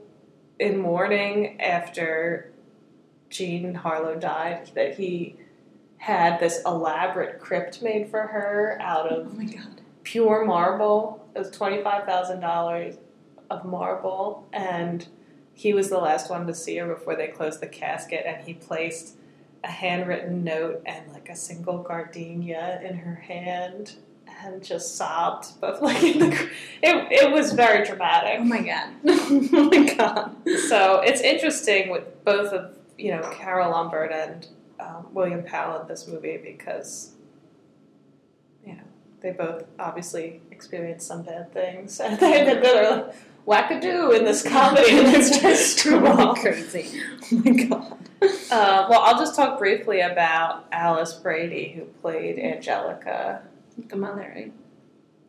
in 0.59 0.77
mourning 0.77 1.59
after 1.59 2.51
Jean 3.29 3.73
Harlow 3.73 4.15
died 4.15 4.71
that 4.75 4.95
he 4.95 5.35
had 5.97 6.39
this 6.39 6.61
elaborate 6.65 7.39
crypt 7.39 7.81
made 7.81 8.07
for 8.07 8.21
her 8.21 8.77
out 8.79 9.11
oh 9.11 9.21
of 9.21 9.37
my 9.37 9.45
god. 9.45 9.81
pure 10.03 10.45
marble. 10.45 11.27
It 11.35 11.39
was 11.39 11.49
twenty 11.49 11.81
five 11.81 12.05
thousand 12.05 12.41
dollars 12.41 12.95
of 13.49 13.65
marble, 13.65 14.47
and 14.53 15.07
he 15.55 15.73
was 15.73 15.89
the 15.89 15.97
last 15.97 16.29
one 16.29 16.45
to 16.45 16.53
see 16.53 16.75
her 16.77 16.85
before 16.85 17.15
they 17.15 17.27
closed 17.27 17.61
the 17.61 17.67
casket. 17.67 18.25
And 18.27 18.45
he 18.45 18.53
placed 18.53 19.15
a 19.63 19.71
handwritten 19.71 20.43
note 20.43 20.83
and 20.85 21.11
like 21.11 21.29
a 21.29 21.35
single 21.35 21.79
gardenia 21.79 22.81
in 22.83 22.97
her 22.97 23.15
hand, 23.15 23.95
and 24.43 24.61
just 24.63 24.97
sobbed. 24.97 25.47
But 25.61 25.81
like 25.81 26.03
in 26.03 26.19
the, 26.19 26.49
it 26.83 27.07
it 27.11 27.31
was 27.31 27.53
very 27.53 27.85
dramatic. 27.85 28.39
Oh 28.39 28.43
my 28.43 28.61
god. 28.61 28.89
oh 29.07 29.69
my 29.71 29.95
god. 29.95 30.35
So 30.67 30.99
it's 30.99 31.21
interesting 31.21 31.89
with 31.89 32.23
both 32.25 32.51
of 32.51 32.77
you 32.97 33.11
know 33.11 33.21
Carole 33.33 33.71
Lombard 33.71 34.11
and 34.11 34.47
um, 34.79 35.07
William 35.13 35.43
Powell 35.43 35.81
in 35.81 35.87
this 35.87 36.05
movie 36.05 36.37
because 36.37 37.13
you 38.65 38.73
know 38.73 38.83
they 39.21 39.31
both 39.31 39.63
obviously 39.79 40.41
experienced 40.51 41.07
some 41.07 41.23
bad 41.23 41.51
things 41.53 41.99
and 42.01 42.19
they 42.19 42.43
they're 42.43 43.13
wackadoo 43.47 44.17
in 44.17 44.25
this 44.25 44.41
comedy 44.41 44.91
and 44.91 45.07
it's 45.07 45.39
just 45.41 45.77
screwball. 45.77 46.35
crazy. 46.35 47.01
Oh 47.31 47.41
my 47.43 47.51
god. 47.51 47.97
Uh, 48.51 48.87
well, 48.89 49.01
I'll 49.01 49.19
just 49.19 49.35
talk 49.35 49.59
briefly 49.59 50.01
about 50.01 50.65
Alice 50.71 51.13
Brady 51.13 51.73
who 51.75 51.83
played 52.01 52.39
Angelica. 52.39 53.43
The 53.89 53.95
mother, 53.95 54.31
right? 54.33 54.53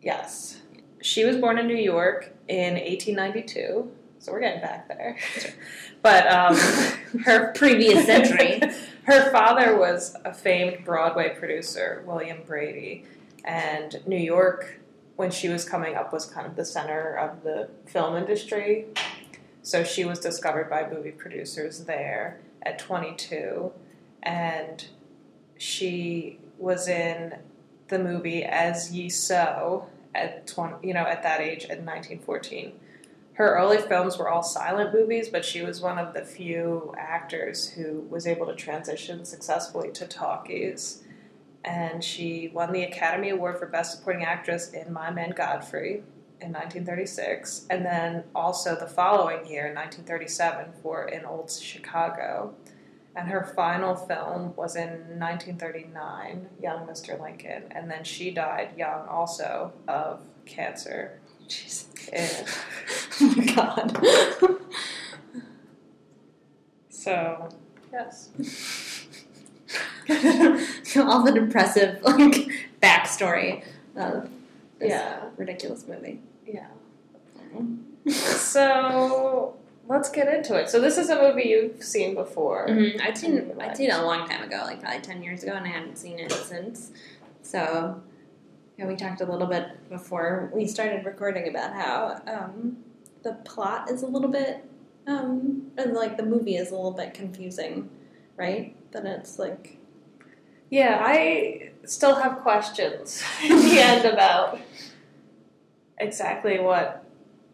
Yes, 0.00 0.62
she 1.02 1.24
was 1.24 1.36
born 1.36 1.58
in 1.58 1.66
New 1.66 1.76
York 1.76 2.32
in 2.48 2.74
1892. 2.74 3.90
So 4.18 4.32
we're 4.32 4.40
getting 4.40 4.60
back 4.60 4.88
there, 4.88 5.18
but 6.02 6.26
um, 6.26 6.56
her 7.24 7.52
Previous 7.52 8.06
century. 8.06 8.60
Her 9.04 9.30
father 9.30 9.78
was 9.78 10.16
a 10.24 10.34
famed 10.34 10.84
Broadway 10.84 11.36
producer, 11.38 12.02
William 12.06 12.38
Brady, 12.44 13.04
and 13.44 14.00
New 14.04 14.16
York, 14.16 14.80
when 15.16 15.30
she 15.30 15.48
was 15.48 15.68
coming 15.68 15.94
up, 15.94 16.12
was 16.12 16.26
kind 16.26 16.46
of 16.46 16.56
the 16.56 16.64
center 16.64 17.14
of 17.14 17.42
the 17.42 17.68
film 17.86 18.16
industry. 18.16 18.86
So 19.62 19.82
she 19.82 20.04
was 20.04 20.20
discovered 20.20 20.70
by 20.70 20.88
movie 20.88 21.10
producers 21.10 21.84
there 21.84 22.38
at 22.62 22.78
22, 22.78 23.72
and 24.22 24.86
she 25.58 26.38
was 26.58 26.88
in 26.88 27.36
the 27.88 27.98
movie 27.98 28.44
As 28.44 28.92
Ye 28.92 29.08
Sow 29.08 29.86
at 30.14 30.46
20, 30.46 30.86
you 30.86 30.94
know, 30.94 31.04
at 31.04 31.22
that 31.22 31.40
age 31.40 31.64
in 31.64 31.84
1914 31.84 32.72
her 33.36 33.54
early 33.54 33.76
films 33.76 34.16
were 34.16 34.30
all 34.30 34.42
silent 34.42 34.94
movies, 34.94 35.28
but 35.28 35.44
she 35.44 35.60
was 35.60 35.82
one 35.82 35.98
of 35.98 36.14
the 36.14 36.22
few 36.22 36.94
actors 36.96 37.68
who 37.68 38.00
was 38.08 38.26
able 38.26 38.46
to 38.46 38.54
transition 38.54 39.26
successfully 39.26 39.90
to 39.90 40.06
talkies. 40.06 41.02
And 41.64 42.02
she 42.02 42.50
won 42.54 42.72
the 42.72 42.84
Academy 42.84 43.30
Award 43.30 43.58
for 43.58 43.66
Best 43.66 43.98
Supporting 43.98 44.24
Actress 44.24 44.70
in 44.70 44.92
My 44.92 45.10
Man 45.10 45.30
Godfrey 45.30 46.04
in 46.40 46.52
1936, 46.52 47.66
and 47.70 47.84
then 47.84 48.24
also 48.34 48.76
the 48.76 48.86
following 48.86 49.46
year, 49.46 49.66
in 49.66 49.74
1937, 49.74 50.66
for 50.82 51.08
In 51.08 51.24
Old 51.24 51.50
Chicago. 51.50 52.54
And 53.14 53.28
her 53.28 53.42
final 53.56 53.96
film 53.96 54.54
was 54.56 54.76
in 54.76 54.90
1939, 55.18 56.48
Young 56.60 56.86
Mr. 56.86 57.18
Lincoln, 57.20 57.64
and 57.70 57.90
then 57.90 58.04
she 58.04 58.30
died 58.30 58.76
young 58.76 59.08
also 59.08 59.72
of 59.88 60.20
cancer. 60.44 61.18
Jesus. 61.48 61.88
Eh. 62.12 62.28
And 62.38 62.48
Oh 63.20 63.34
my 63.34 63.44
god. 63.54 63.98
so, 66.90 67.48
yes. 67.90 68.28
All 70.98 71.22
the 71.22 71.32
depressive 71.32 72.02
like 72.02 72.48
backstory 72.82 73.64
of 73.96 74.28
this 74.78 74.90
Yeah. 74.90 75.24
ridiculous 75.36 75.86
movie. 75.88 76.20
Yeah. 76.46 76.68
So, 78.08 79.56
let's 79.88 80.08
get 80.10 80.32
into 80.32 80.54
it. 80.54 80.70
So, 80.70 80.80
this 80.80 80.96
is 80.96 81.10
a 81.10 81.20
movie 81.20 81.48
you've 81.48 81.82
seen 81.82 82.14
before. 82.14 82.68
Mm-hmm. 82.68 83.00
I've 83.02 83.18
seen 83.18 83.52
I'd 83.60 83.76
seen 83.76 83.90
it 83.90 83.94
a 83.98 84.04
long 84.04 84.28
time 84.28 84.42
ago, 84.44 84.62
like 84.64 84.80
probably 84.80 85.00
ten 85.00 85.22
years 85.24 85.42
ago, 85.42 85.52
and 85.54 85.66
I 85.66 85.70
haven't 85.70 85.98
seen 85.98 86.18
it 86.20 86.30
since. 86.30 86.92
So, 87.42 88.00
yeah, 88.78 88.86
we 88.86 88.94
talked 88.94 89.20
a 89.22 89.24
little 89.26 89.46
bit 89.48 89.88
before 89.88 90.50
we 90.54 90.66
started 90.66 91.04
recording 91.04 91.48
about 91.48 91.72
how 91.72 92.20
um, 92.28 92.76
the 93.24 93.32
plot 93.44 93.90
is 93.90 94.02
a 94.02 94.06
little 94.06 94.30
bit, 94.30 94.64
um, 95.08 95.70
and 95.76 95.92
like 95.94 96.16
the 96.16 96.24
movie 96.24 96.56
is 96.56 96.70
a 96.70 96.74
little 96.76 96.92
bit 96.92 97.12
confusing, 97.14 97.90
right? 98.36 98.76
Then 98.92 99.06
it's 99.06 99.38
like 99.38 99.78
Yeah, 100.70 101.00
I 101.00 101.70
still 101.84 102.14
have 102.16 102.38
questions 102.40 103.22
in 103.44 103.56
the 103.56 103.78
end 103.78 104.04
about 104.04 104.60
exactly 105.98 106.58
what 106.58 107.04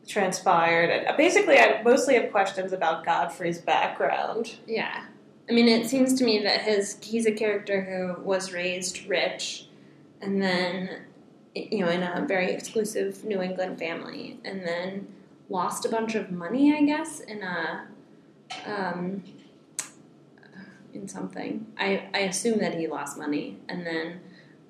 transpired. 0.07 0.91
And 0.91 1.17
basically, 1.17 1.59
I 1.59 1.83
mostly 1.83 2.15
have 2.15 2.31
questions 2.31 2.73
about 2.73 3.05
Godfrey's 3.05 3.59
background. 3.59 4.57
Yeah. 4.67 5.05
I 5.49 5.53
mean, 5.53 5.69
it 5.69 5.89
seems 5.89 6.15
to 6.15 6.25
me 6.25 6.43
that 6.43 6.63
his 6.63 6.99
he's 7.03 7.27
a 7.27 7.33
character 7.33 7.83
who 7.83 8.23
was 8.23 8.53
raised 8.53 9.07
rich, 9.07 9.67
and 10.21 10.41
then 10.41 11.03
you 11.55 11.81
know 11.85 11.91
in 11.91 12.03
a 12.03 12.25
very 12.27 12.53
exclusive 12.53 13.25
New 13.25 13.43
England 13.43 13.79
family, 13.79 14.39
and 14.45 14.63
then 14.67 15.09
lost 15.49 15.85
a 15.85 15.89
bunch 15.89 16.15
of 16.15 16.31
money, 16.31 16.75
I 16.75 16.83
guess, 16.83 17.21
in 17.21 17.43
a 17.43 17.87
um, 18.67 19.23
in 20.93 21.09
something. 21.09 21.67
I 21.79 22.09
I 22.15 22.21
assume 22.21 22.59
that 22.59 22.75
he 22.75 22.87
lost 22.87 23.19
money, 23.19 23.59
and 23.69 23.87
then 23.87 24.21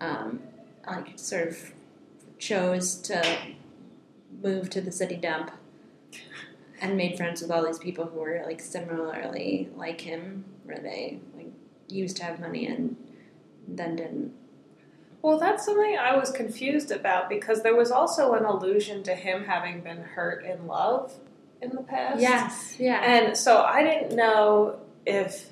um, 0.01 0.41
like 0.87 1.19
sort 1.19 1.49
of 1.49 1.73
chose 2.39 2.97
to 2.97 3.39
move 4.43 4.71
to 4.71 4.81
the 4.81 4.91
city 4.91 5.17
dump 5.17 5.53
and 6.81 6.97
made 6.97 7.17
friends 7.17 7.41
with 7.41 7.51
all 7.51 7.65
these 7.65 7.79
people 7.79 8.07
who 8.07 8.19
were 8.19 8.43
like 8.45 8.61
similarly 8.61 9.69
like 9.77 10.01
him, 10.01 10.45
where 10.65 10.79
they 10.79 11.21
like 11.37 11.53
used 11.89 12.17
to 12.17 12.25
have 12.25 12.41
money 12.41 12.67
and 12.67 12.97
then 13.69 13.97
didn't. 13.97 14.33
Well, 15.23 15.39
that's 15.39 15.65
something 15.65 15.97
I 15.97 16.17
was 16.17 16.33
confused 16.33 16.91
about 16.91 17.29
because 17.29 17.63
there 17.63 17.77
was 17.77 17.93
also 17.93 18.35
an 18.35 18.45
allusion 18.45 19.05
to 19.05 19.15
him 19.15 19.45
having 19.45 19.81
been 19.81 20.03
hurt 20.03 20.45
in 20.45 20.67
love 20.67 21.15
in 21.61 21.71
the 21.71 21.83
past. 21.83 22.21
Yes, 22.21 22.75
yeah, 22.79 23.01
And 23.05 23.37
so 23.37 23.63
I 23.63 23.85
didn't 23.85 24.17
know 24.17 24.81
if 25.07 25.52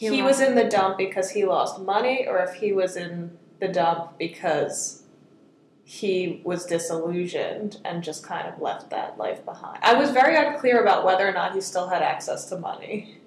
He 0.00 0.08
he, 0.08 0.22
was 0.22 0.40
in 0.40 0.54
the 0.54 0.64
dump 0.64 0.96
because 0.96 1.32
he 1.32 1.44
lost 1.44 1.78
money 1.78 2.26
or 2.26 2.38
if 2.38 2.54
he 2.54 2.72
was 2.72 2.96
in 2.96 3.36
the 3.58 3.68
dump 3.68 4.16
because 4.18 5.02
he 5.84 6.40
was 6.42 6.64
disillusioned 6.64 7.76
and 7.84 8.02
just 8.02 8.24
kind 8.24 8.48
of 8.48 8.62
left 8.62 8.88
that 8.88 9.18
life 9.18 9.44
behind. 9.44 9.78
I 9.82 9.92
was 9.92 10.10
very 10.10 10.36
unclear 10.36 10.80
about 10.80 11.04
whether 11.04 11.28
or 11.28 11.32
not 11.32 11.52
he 11.52 11.60
still 11.60 11.88
had 11.88 12.00
access 12.00 12.46
to 12.46 12.56
money. 12.56 13.18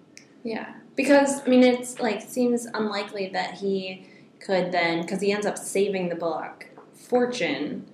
yeah. 0.44 0.74
Because 0.96 1.42
I 1.42 1.48
mean, 1.48 1.62
it's 1.62 2.00
like 2.00 2.24
seems 2.24 2.66
unlikely 2.66 3.28
that 3.34 3.54
he 3.54 4.08
could 4.40 4.72
then 4.72 5.04
because 5.04 5.22
he 5.22 5.32
ends 5.32 5.46
up 5.46 5.60
saving 5.60 6.10
the 6.10 6.16
Bullock 6.16 6.70
fortune 6.96 7.86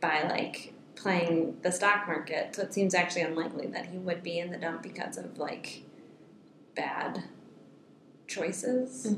by 0.00 0.22
like 0.22 0.72
playing 0.94 1.56
the 1.62 1.72
stock 1.72 2.06
market. 2.06 2.54
So 2.54 2.62
it 2.62 2.72
seems 2.72 2.94
actually 2.94 3.22
unlikely 3.22 3.66
that 3.68 3.86
he 3.86 3.98
would 3.98 4.22
be 4.22 4.38
in 4.38 4.52
the 4.52 4.56
dump 4.56 4.84
because 4.84 5.18
of 5.18 5.36
like 5.36 5.82
bad 6.76 7.24
choices. 8.30 9.14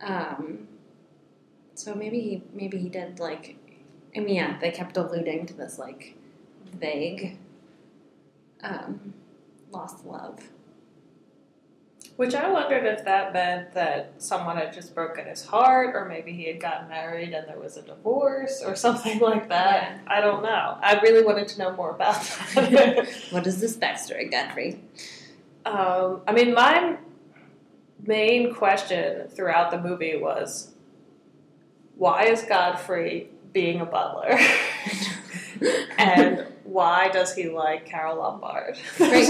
Um, 0.00 0.68
so 1.74 1.94
maybe 1.94 2.20
he 2.20 2.42
maybe 2.54 2.78
he 2.78 2.88
did 2.88 3.18
like 3.18 3.56
I 4.16 4.20
mean 4.20 4.36
yeah, 4.36 4.58
they 4.60 4.70
kept 4.70 4.96
alluding 4.96 5.46
to 5.46 5.54
this 5.54 5.78
like 5.78 6.16
vague 6.72 7.38
um, 8.62 9.14
lost 9.72 10.04
love. 10.06 10.38
Which 12.16 12.34
I 12.34 12.50
wondered 12.50 12.84
if 12.84 13.06
that 13.06 13.32
meant 13.32 13.72
that 13.72 14.12
someone 14.18 14.58
had 14.58 14.74
just 14.74 14.94
broken 14.94 15.24
his 15.26 15.42
heart, 15.42 15.96
or 15.96 16.04
maybe 16.04 16.34
he 16.34 16.44
had 16.44 16.60
gotten 16.60 16.86
married 16.86 17.32
and 17.32 17.48
there 17.48 17.58
was 17.58 17.78
a 17.78 17.82
divorce, 17.82 18.62
or 18.62 18.76
something 18.76 19.18
like 19.30 19.48
that. 19.48 20.00
I 20.06 20.20
don't 20.20 20.42
know. 20.42 20.76
I 20.82 21.00
really 21.00 21.24
wanted 21.24 21.48
to 21.48 21.58
know 21.58 21.72
more 21.74 21.90
about 21.90 22.22
that. 22.54 23.08
What 23.30 23.46
is 23.46 23.58
this 23.60 23.74
backstory, 23.76 24.30
Godfrey? 24.30 24.82
um, 25.64 26.20
I 26.26 26.32
mean, 26.32 26.52
my 26.52 26.98
main 28.06 28.54
question 28.54 29.28
throughout 29.28 29.70
the 29.70 29.80
movie 29.80 30.16
was 30.16 30.72
why 31.96 32.24
is 32.24 32.42
Godfrey 32.42 33.28
being 33.52 33.80
a 33.80 33.84
butler? 33.84 34.38
and 35.98 36.46
why 36.64 37.08
does 37.08 37.34
he 37.34 37.48
like 37.50 37.84
Carole 37.84 38.18
Lombard? 38.18 38.78
Right, 38.98 39.26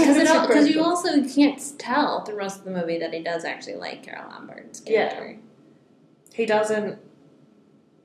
because 0.47 0.69
you 0.73 0.83
also 0.83 1.23
can't 1.27 1.61
tell 1.79 2.23
the 2.23 2.35
rest 2.35 2.59
of 2.59 2.65
the 2.65 2.71
movie 2.71 2.99
that 2.99 3.13
he 3.13 3.21
does 3.21 3.43
actually 3.43 3.75
like 3.75 4.03
Carole 4.03 4.29
Lombard's 4.29 4.83
Yeah. 4.85 5.33
he 6.33 6.45
doesn't 6.45 6.99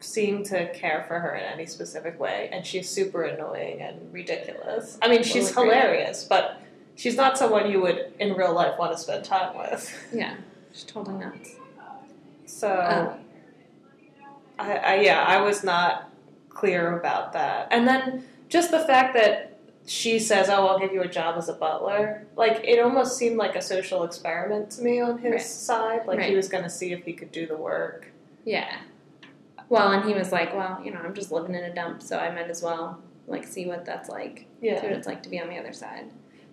seem 0.01 0.43
to 0.45 0.73
care 0.73 1.05
for 1.07 1.19
her 1.21 1.35
in 1.35 1.45
any 1.45 1.67
specific 1.67 2.19
way, 2.19 2.49
and 2.53 2.65
she's 2.67 2.89
super 2.89 3.23
annoying 3.23 3.81
and 3.81 4.13
ridiculous. 4.13 4.99
I 5.03 5.09
mean, 5.09 5.23
she's 5.23 5.55
hilarious, 5.55 6.25
but 6.25 6.61
she's 6.97 7.17
not 7.17 7.39
someone 7.39 7.71
you 7.71 7.81
would 7.83 8.13
in 8.19 8.35
real 8.35 8.53
life 8.55 8.79
want 8.79 8.93
to 8.93 8.99
spend 8.99 9.25
time 9.25 9.57
with. 9.57 9.95
Yeah, 10.13 10.35
she's 10.77 10.85
totally 10.85 11.17
nuts. 11.17 11.57
So, 12.45 12.69
Um, 12.81 13.19
I, 14.59 14.73
I 14.77 14.95
yeah, 15.01 15.23
I 15.27 15.41
was 15.41 15.65
not 15.65 16.11
clear 16.49 16.99
about 16.99 17.33
that, 17.33 17.69
and 17.71 17.87
then 17.89 18.25
just 18.49 18.71
the 18.71 18.81
fact 18.81 19.15
that. 19.15 19.53
She 19.89 20.19
says, 20.19 20.49
"Oh, 20.49 20.67
I'll 20.67 20.81
give 20.81 20.93
you 20.93 21.03
a 21.03 21.07
job 21.07 21.37
as 21.39 21.49
a 21.49 21.53
butler." 21.53 22.27
Like 22.35 22.65
it 22.65 22.81
almost 22.81 23.17
seemed 23.17 23.37
like 23.37 23.55
a 23.55 23.63
social 23.63 24.03
experiment 24.03 24.73
to 24.73 24.83
me 24.83 25.01
on 25.01 25.17
his 25.19 25.31
Right. 25.31 25.41
side. 25.41 26.07
Like 26.09 26.19
he 26.23 26.35
was 26.35 26.49
going 26.49 26.65
to 26.65 26.71
see 26.71 26.91
if 26.93 27.05
he 27.05 27.13
could 27.13 27.31
do 27.31 27.47
the 27.47 27.57
work. 27.57 28.09
yeah. 28.45 28.79
Well, 29.69 29.93
and 29.93 30.05
he 30.05 30.13
was 30.13 30.33
like, 30.33 30.53
"Well, 30.57 30.81
you 30.85 30.91
know, 30.93 30.99
I'm 30.99 31.15
just 31.15 31.31
living 31.31 31.55
in 31.55 31.63
a 31.63 31.73
dump, 31.73 32.03
so 32.03 32.19
I 32.19 32.35
might 32.35 32.51
as 32.51 32.65
well 32.65 32.99
like 33.29 33.45
see 33.47 33.67
what 33.67 33.85
that's 33.85 34.09
like, 34.09 34.47
Yeah, 34.61 34.81
see 34.81 34.89
what 34.89 34.97
it's 34.97 35.07
like 35.07 35.23
to 35.23 35.29
be 35.29 35.39
on 35.41 35.49
the 35.49 35.57
other 35.57 35.73
side." 35.73 36.07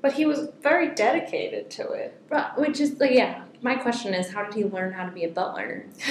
But 0.03 0.11
he 0.11 0.25
was 0.25 0.49
very 0.61 0.93
dedicated 0.93 1.71
to 1.71 1.93
it. 1.93 2.21
But, 2.29 2.59
which 2.59 2.79
is 2.81 2.99
like, 2.99 3.11
yeah. 3.11 3.45
My 3.61 3.75
question 3.75 4.13
is, 4.13 4.29
how 4.29 4.43
did 4.43 4.53
he 4.53 4.65
learn 4.65 4.91
how 4.91 5.05
to 5.05 5.11
be 5.11 5.23
a 5.23 5.29
butler? 5.29 5.85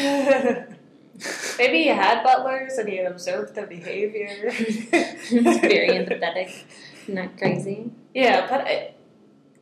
Maybe 1.58 1.82
he 1.82 1.88
had 1.88 2.24
butlers 2.24 2.78
and 2.78 2.88
he 2.88 2.96
had 2.96 3.12
observed 3.12 3.54
their 3.54 3.66
behavior. 3.66 4.50
He's 4.50 4.88
very 4.88 5.90
empathetic, 5.90 6.64
not 7.06 7.36
crazy. 7.36 7.92
Yeah, 8.14 8.46
but 8.48 8.62
I, 8.62 8.94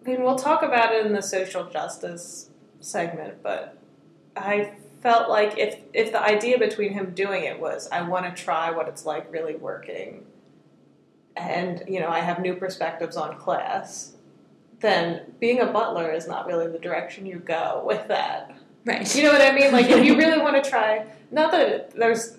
I 0.07 0.09
mean, 0.09 0.23
we'll 0.23 0.37
talk 0.37 0.63
about 0.63 0.95
it 0.95 1.05
in 1.05 1.13
the 1.13 1.23
social 1.23 1.65
justice 1.65 2.51
segment. 2.79 3.43
But 3.43 3.77
I 4.37 4.75
felt 5.03 5.29
like 5.29 5.59
if 5.59 5.81
if 5.93 6.13
the 6.13 6.23
idea 6.23 6.57
between 6.57 6.93
him 6.93 7.11
doing 7.11 7.43
it 7.43 7.59
was, 7.59 7.89
I 7.91 8.03
want 8.03 8.25
to 8.25 8.43
try 8.43 8.71
what 8.71 8.87
it's 8.87 9.05
like 9.05 9.33
really 9.33 9.57
working, 9.57 10.25
and 11.37 11.83
you 11.89 11.99
know, 11.99 12.09
I 12.09 12.21
have 12.21 12.41
new 12.41 12.55
perspectives 12.55 13.17
on 13.17 13.37
class. 13.37 14.15
Then 14.81 15.33
being 15.39 15.61
a 15.61 15.67
butler 15.67 16.11
is 16.13 16.27
not 16.27 16.47
really 16.47 16.67
the 16.69 16.79
direction 16.79 17.27
you 17.27 17.39
go 17.39 17.83
with 17.87 18.09
that. 18.09 18.57
Right. 18.87 19.15
You 19.15 19.25
know 19.25 19.33
what 19.33 19.43
I 19.43 19.53
mean? 19.55 19.73
Like 19.73 19.87
if 19.91 20.05
you 20.05 20.17
really 20.23 20.39
want 20.41 20.63
to 20.63 20.69
try, 20.69 21.07
not 21.31 21.53
that 21.53 21.91
there's 21.95 22.39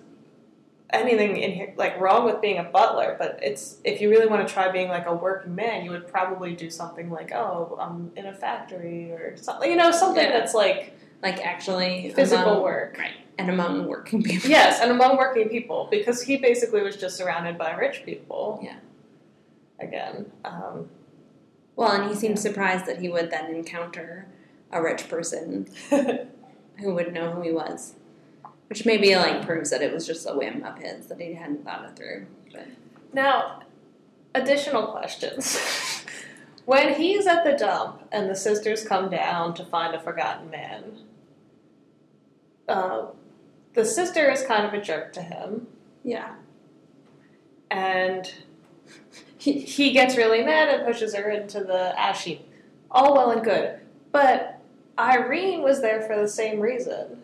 anything 0.90 1.38
in 1.38 1.52
here 1.52 1.74
like 1.78 1.98
wrong 2.02 2.26
with 2.26 2.42
being 2.42 2.58
a 2.58 2.64
butler, 2.64 3.16
but 3.20 3.40
it's 3.42 3.78
if 3.84 4.02
you 4.02 4.10
really 4.10 4.26
want 4.28 4.46
to 4.46 4.52
try 4.54 4.72
being 4.72 4.90
like 4.90 5.06
a 5.06 5.14
working 5.14 5.54
man, 5.56 5.86
you 5.86 5.92
would 5.92 6.08
probably 6.08 6.56
do 6.56 6.70
something 6.70 7.10
like, 7.12 7.32
oh, 7.32 7.78
I'm 7.80 8.12
in 8.16 8.26
a 8.26 8.34
factory 8.34 9.12
or 9.12 9.38
something. 9.38 9.70
You 9.70 9.78
know, 9.78 9.92
something 9.92 10.24
Yeah. 10.24 10.32
that's 10.38 10.54
like 10.54 10.94
like 11.22 11.40
actually 11.46 12.12
physical 12.16 12.44
among- 12.54 12.64
work. 12.64 12.98
right? 12.98 13.12
And 13.38 13.50
among 13.50 13.86
working 13.88 14.22
people. 14.22 14.50
Yes, 14.50 14.82
and 14.82 14.92
among 14.92 15.18
working 15.18 15.48
people 15.50 15.88
because 15.90 16.22
he 16.22 16.38
basically 16.38 16.82
was 16.84 16.96
just 16.98 17.18
surrounded 17.18 17.58
by 17.58 17.72
rich 17.74 18.04
people. 18.06 18.60
Yeah. 18.62 18.76
Again, 19.80 20.32
um, 20.46 20.90
Well, 21.76 21.92
and 21.92 22.10
he 22.10 22.16
seemed 22.16 22.40
surprised 22.40 22.86
that 22.86 23.00
he 23.00 23.10
would 23.10 23.32
then 23.32 23.54
encounter 23.54 24.28
a 24.72 24.82
rich 24.82 25.08
person 25.10 25.68
who 25.90 26.94
would 26.94 27.14
know 27.14 27.32
who 27.32 27.42
he 27.42 27.52
was, 27.52 27.96
which 28.70 28.86
maybe 28.86 29.16
like 29.16 29.46
proves 29.46 29.70
that 29.70 29.82
it 29.82 29.94
was 29.94 30.06
just 30.06 30.28
a 30.30 30.34
whim 30.34 30.64
of 30.64 30.78
his 30.80 31.08
that 31.08 31.20
he 31.20 31.34
hadn't 31.34 31.64
thought 31.64 31.86
it 31.86 31.96
through. 31.96 32.26
But 32.52 32.68
Now, 33.14 33.64
additional 34.34 34.88
questions. 34.88 36.06
when 36.66 36.94
he's 36.96 37.28
at 37.28 37.44
the 37.44 37.54
dump 37.54 38.08
and 38.12 38.30
the 38.30 38.36
sisters 38.36 38.86
come 38.86 39.10
down 39.10 39.54
to 39.56 39.66
find 39.66 39.96
a 39.96 40.00
forgotten 40.00 40.50
man, 40.50 41.00
uh, 42.68 43.08
the 43.74 43.86
sister 43.86 44.30
is 44.30 44.44
kind 44.44 44.66
of 44.66 44.74
a 44.74 44.82
jerk 44.82 45.14
to 45.14 45.22
him, 45.22 45.68
yeah, 46.04 46.36
and 47.70 48.34
he, 49.42 49.54
he 49.62 49.92
gets 49.92 50.16
really 50.18 50.44
mad 50.44 50.70
and 50.70 50.86
pushes 50.86 51.16
her 51.16 51.30
into 51.32 51.62
the 51.62 52.00
ash 52.00 52.26
heap. 52.26 52.46
All 52.92 53.16
well 53.16 53.32
and 53.32 53.44
good. 53.44 53.80
But 54.12 54.60
Irene 55.00 55.64
was 55.64 55.82
there 55.82 56.02
for 56.02 56.16
the 56.20 56.28
same 56.28 56.60
reason. 56.60 57.22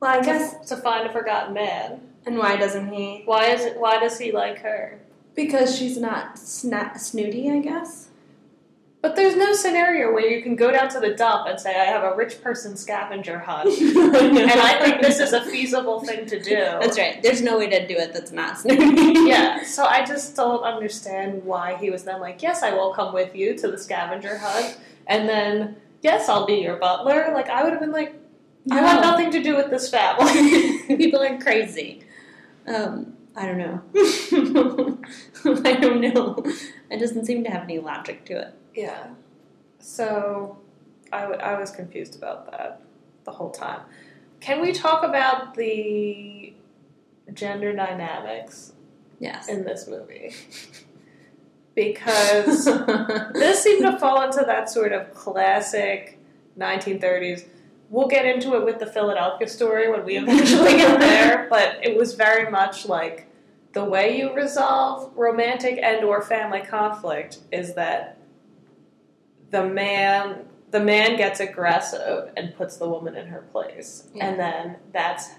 well, 0.00 0.10
I 0.18 0.18
To- 0.20 0.24
guess. 0.26 0.68
to 0.68 0.76
find 0.76 1.06
a 1.08 1.12
forgotten 1.12 1.54
man. 1.54 2.00
And 2.26 2.36
why 2.38 2.56
doesn't 2.56 2.92
he? 2.92 3.22
Why 3.24 3.46
is 3.50 3.64
it? 3.64 3.78
Why 3.78 4.00
does 4.00 4.18
he 4.18 4.32
like 4.32 4.58
her? 4.62 4.98
Because 5.36 5.78
she's 5.78 5.98
not 5.98 6.34
sna- 6.34 6.98
snooty, 6.98 7.48
I 7.50 7.60
guess. 7.60 8.08
But 9.06 9.14
there's 9.14 9.36
no 9.36 9.52
scenario 9.52 10.12
where 10.12 10.26
you 10.26 10.42
can 10.42 10.56
go 10.56 10.72
down 10.72 10.88
to 10.88 10.98
the 10.98 11.14
dump 11.14 11.46
and 11.46 11.60
say, 11.60 11.80
I 11.80 11.84
have 11.84 12.02
a 12.02 12.16
rich 12.16 12.42
person 12.42 12.76
scavenger 12.76 13.38
hunt. 13.38 13.68
and 13.80 14.60
I 14.60 14.80
think 14.82 15.00
this 15.00 15.20
is 15.20 15.32
a 15.32 15.44
feasible 15.44 16.00
thing 16.00 16.26
to 16.26 16.42
do. 16.42 16.56
That's 16.56 16.98
right. 16.98 17.22
There's 17.22 17.40
no 17.40 17.56
way 17.56 17.68
to 17.68 17.86
do 17.86 17.94
it 17.94 18.12
that's 18.12 18.32
not 18.32 18.58
snooty. 18.58 19.20
Yeah, 19.28 19.62
so 19.64 19.84
I 19.84 20.04
just 20.04 20.34
don't 20.34 20.64
understand 20.64 21.44
why 21.44 21.76
he 21.76 21.88
was 21.88 22.02
then 22.02 22.20
like, 22.20 22.42
Yes, 22.42 22.64
I 22.64 22.72
will 22.72 22.92
come 22.94 23.14
with 23.14 23.36
you 23.36 23.56
to 23.58 23.70
the 23.70 23.78
scavenger 23.78 24.38
hunt. 24.38 24.76
And 25.06 25.28
then 25.28 25.76
yes, 26.02 26.28
I'll 26.28 26.44
be 26.44 26.54
your 26.54 26.74
butler. 26.74 27.30
Like 27.32 27.48
I 27.48 27.62
would 27.62 27.70
have 27.74 27.80
been 27.80 27.92
like, 27.92 28.12
I 28.72 28.82
want 28.82 29.02
No. 29.02 29.10
nothing 29.12 29.30
to 29.30 29.40
do 29.40 29.54
with 29.54 29.70
this 29.70 29.88
family. 29.88 30.96
People 30.96 31.22
are 31.22 31.38
crazy. 31.38 32.02
Um, 32.66 33.14
I 33.36 33.46
don't 33.46 33.58
know. 33.58 34.98
I 35.64 35.74
don't 35.74 36.00
know. 36.00 36.42
It 36.90 36.98
doesn't 36.98 37.24
seem 37.24 37.44
to 37.44 37.50
have 37.50 37.62
any 37.62 37.78
logic 37.78 38.24
to 38.24 38.40
it. 38.40 38.54
Yeah. 38.76 39.08
So 39.78 40.58
I, 41.12 41.22
w- 41.22 41.40
I 41.40 41.58
was 41.58 41.70
confused 41.70 42.16
about 42.16 42.50
that 42.50 42.82
the 43.24 43.30
whole 43.32 43.50
time. 43.50 43.80
Can 44.40 44.60
we 44.60 44.72
talk 44.72 45.02
about 45.02 45.54
the 45.54 46.52
gender 47.32 47.72
dynamics 47.74 48.72
Yes. 49.18 49.48
in 49.48 49.64
this 49.64 49.88
movie? 49.88 50.32
Because 51.74 52.64
this 53.34 53.62
seemed 53.62 53.82
to 53.82 53.98
fall 53.98 54.22
into 54.22 54.42
that 54.46 54.70
sort 54.70 54.92
of 54.92 55.12
classic 55.12 56.18
1930s. 56.58 57.44
We'll 57.90 58.08
get 58.08 58.24
into 58.24 58.56
it 58.56 58.64
with 58.64 58.78
the 58.78 58.86
Philadelphia 58.86 59.46
story 59.46 59.90
when 59.90 60.04
we 60.04 60.16
eventually 60.16 60.72
get 60.78 60.98
there, 60.98 61.46
but 61.50 61.78
it 61.82 61.96
was 61.96 62.14
very 62.14 62.50
much 62.50 62.86
like 62.86 63.26
the 63.74 63.84
way 63.84 64.18
you 64.18 64.32
resolve 64.34 65.12
romantic 65.16 65.78
and 65.82 66.02
or 66.02 66.22
family 66.22 66.60
conflict 66.62 67.38
is 67.52 67.74
that 67.74 68.15
the 69.50 69.64
man 69.64 70.46
the 70.72 70.80
man 70.80 71.16
gets 71.16 71.38
aggressive 71.40 72.30
and 72.36 72.54
puts 72.56 72.76
the 72.76 72.88
woman 72.88 73.14
in 73.16 73.28
her 73.28 73.42
place. 73.52 74.08
Yeah. 74.12 74.26
And 74.28 74.38
then 74.38 74.76
that's 74.92 75.30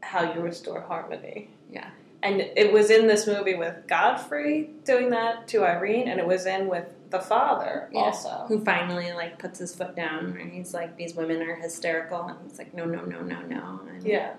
how 0.00 0.32
you 0.32 0.40
restore 0.40 0.80
harmony. 0.80 1.50
Yeah. 1.70 1.90
And 2.22 2.40
it 2.40 2.72
was 2.72 2.90
in 2.90 3.06
this 3.06 3.26
movie 3.26 3.54
with 3.54 3.86
Godfrey 3.86 4.70
doing 4.84 5.10
that 5.10 5.46
to 5.48 5.64
Irene, 5.64 6.08
and 6.08 6.18
it 6.18 6.26
was 6.26 6.46
in 6.46 6.68
with 6.68 6.84
the 7.10 7.20
father 7.20 7.88
Yeah. 7.92 8.00
also. 8.00 8.44
Who 8.48 8.64
finally 8.64 9.12
like 9.12 9.38
puts 9.38 9.58
his 9.58 9.74
foot 9.74 9.94
down 9.94 10.36
and 10.40 10.50
he's 10.52 10.72
like, 10.74 10.96
these 10.96 11.14
women 11.14 11.42
are 11.42 11.54
hysterical, 11.56 12.22
and 12.22 12.38
he's 12.48 12.58
like, 12.58 12.72
no, 12.74 12.84
no, 12.86 13.02
no, 13.04 13.20
no, 13.20 13.40
no. 13.42 13.80
And, 13.88 14.02
Yeah. 14.04 14.32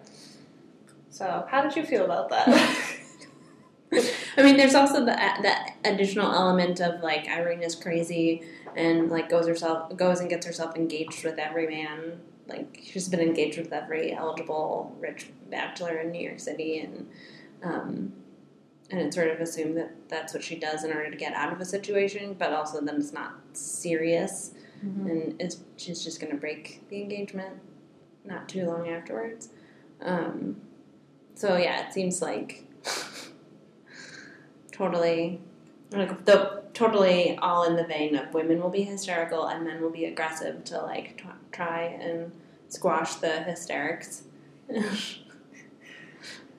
So, 1.09 1.45
how 1.49 1.61
did 1.61 1.75
you 1.75 1.83
feel 1.85 2.05
about 2.05 2.29
that? 2.29 2.47
I 4.37 4.43
mean, 4.43 4.57
there's 4.57 4.75
also 4.75 4.99
the 4.99 5.05
that 5.05 5.75
additional 5.83 6.31
element 6.33 6.79
of 6.79 7.01
like 7.01 7.27
Irene 7.27 7.63
is 7.63 7.75
crazy 7.75 8.43
and 8.75 9.09
like 9.09 9.29
goes 9.29 9.47
herself 9.47 9.95
goes 9.97 10.19
and 10.19 10.29
gets 10.29 10.45
herself 10.45 10.75
engaged 10.75 11.23
with 11.23 11.37
every 11.37 11.67
man. 11.67 12.21
Like 12.47 12.81
she's 12.83 13.09
been 13.09 13.19
engaged 13.19 13.57
with 13.57 13.71
every 13.71 14.13
eligible 14.13 14.95
rich 14.99 15.29
bachelor 15.49 15.99
in 15.99 16.11
New 16.11 16.21
York 16.21 16.39
City, 16.39 16.79
and 16.79 17.09
um, 17.63 18.13
and 18.89 18.99
it's 18.99 19.15
sort 19.15 19.29
of 19.29 19.39
assumed 19.39 19.77
that 19.77 19.91
that's 20.09 20.33
what 20.33 20.43
she 20.43 20.55
does 20.55 20.83
in 20.83 20.91
order 20.91 21.09
to 21.09 21.17
get 21.17 21.33
out 21.33 21.53
of 21.53 21.61
a 21.61 21.65
situation, 21.65 22.35
but 22.37 22.51
also 22.51 22.81
then 22.81 22.95
it's 22.97 23.13
not 23.13 23.35
serious, 23.53 24.53
and 25.07 25.35
it's, 25.39 25.57
she's 25.77 26.03
just 26.03 26.19
going 26.19 26.31
to 26.31 26.37
break 26.37 26.83
the 26.89 27.01
engagement 27.01 27.55
not 28.25 28.49
too 28.49 28.65
long 28.65 28.89
afterwards. 28.89 29.49
Um, 30.01 30.61
so 31.35 31.55
yeah, 31.57 31.87
it 31.87 31.93
seems 31.93 32.21
like 32.21 32.65
totally 34.71 35.39
like 35.91 36.25
the 36.25 36.63
totally 36.73 37.37
all 37.41 37.63
in 37.65 37.75
the 37.75 37.83
vein 37.83 38.15
of 38.15 38.33
women 38.33 38.61
will 38.61 38.69
be 38.69 38.83
hysterical 38.83 39.47
and 39.47 39.65
men 39.65 39.81
will 39.81 39.89
be 39.89 40.05
aggressive 40.05 40.63
to 40.63 40.79
like 40.81 41.17
t- 41.17 41.23
try 41.51 41.81
and 41.83 42.31
squash 42.69 43.15
the 43.15 43.43
hysterics. 43.43 44.23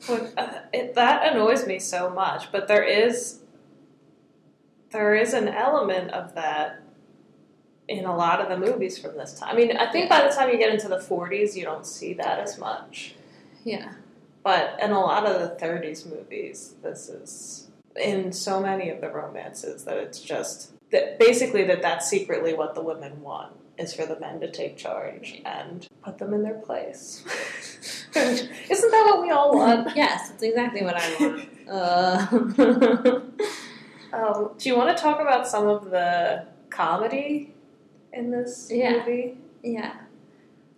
Well, 0.09 0.33
uh, 0.37 0.59
it, 0.73 0.95
that 0.95 1.33
annoys 1.33 1.65
me 1.67 1.79
so 1.79 2.11
much, 2.11 2.51
but 2.51 2.67
there 2.67 2.83
is 2.83 3.39
there 4.91 5.15
is 5.15 5.33
an 5.33 5.49
element 5.49 6.11
of 6.11 6.35
that 6.35 6.83
in 7.89 8.05
a 8.05 8.17
lot 8.17 8.41
of 8.41 8.49
the 8.49 8.59
movies 8.59 8.99
from 8.99 9.17
this 9.17 9.39
time. 9.39 9.51
I 9.51 9.57
mean, 9.57 9.77
I 9.77 9.91
think 9.91 10.11
by 10.11 10.27
the 10.27 10.35
time 10.35 10.51
you 10.51 10.59
get 10.59 10.73
into 10.73 10.89
the 10.89 10.99
40s, 10.99 11.57
you 11.57 11.65
don't 11.65 11.87
see 11.87 12.15
that 12.15 12.39
as 12.39 12.59
much. 12.59 13.15
yeah, 13.65 13.93
But 14.43 14.79
in 14.83 14.91
a 14.91 15.01
lot 15.01 15.25
of 15.25 15.41
the 15.41 15.65
30s 15.65 16.05
movies, 16.07 16.75
this 16.83 17.09
is 17.09 17.69
in 17.97 18.33
so 18.33 18.61
many 18.61 18.89
of 18.91 19.01
the 19.01 19.09
romances 19.11 19.85
that 19.85 19.97
it's 19.99 20.21
just 20.21 20.73
that 20.91 21.19
basically 21.19 21.65
that 21.65 21.83
that's 21.83 22.09
secretly 22.09 22.55
what 22.55 22.75
the 22.75 22.83
women 22.83 23.21
want 23.23 23.53
is 23.79 23.95
for 23.95 24.05
the 24.07 24.19
men 24.21 24.41
to 24.41 24.51
take 24.51 24.77
charge 24.77 25.41
and 25.45 25.87
put 26.03 26.19
them 26.19 26.33
in 26.35 26.43
their 26.43 26.55
place. 26.55 27.25
Isn't 28.15 28.91
that 28.91 29.05
what 29.07 29.23
we 29.23 29.31
all 29.31 29.55
want? 29.57 29.91
yes, 29.97 30.29
that's 30.31 30.43
exactly 30.43 30.83
what 30.83 30.97
I 30.97 31.17
want. 31.21 31.49
Uh, 31.69 33.21
Um, 34.13 34.51
do 34.59 34.69
you 34.69 34.77
want 34.77 34.95
to 34.95 35.03
talk 35.03 35.21
about 35.23 35.49
some 35.49 35.67
of 35.67 35.91
the 35.91 36.45
comedy 36.69 37.55
in 38.13 38.31
this 38.31 38.69
Yeah. 38.71 38.99
movie? 38.99 39.39
yeah, 39.63 39.95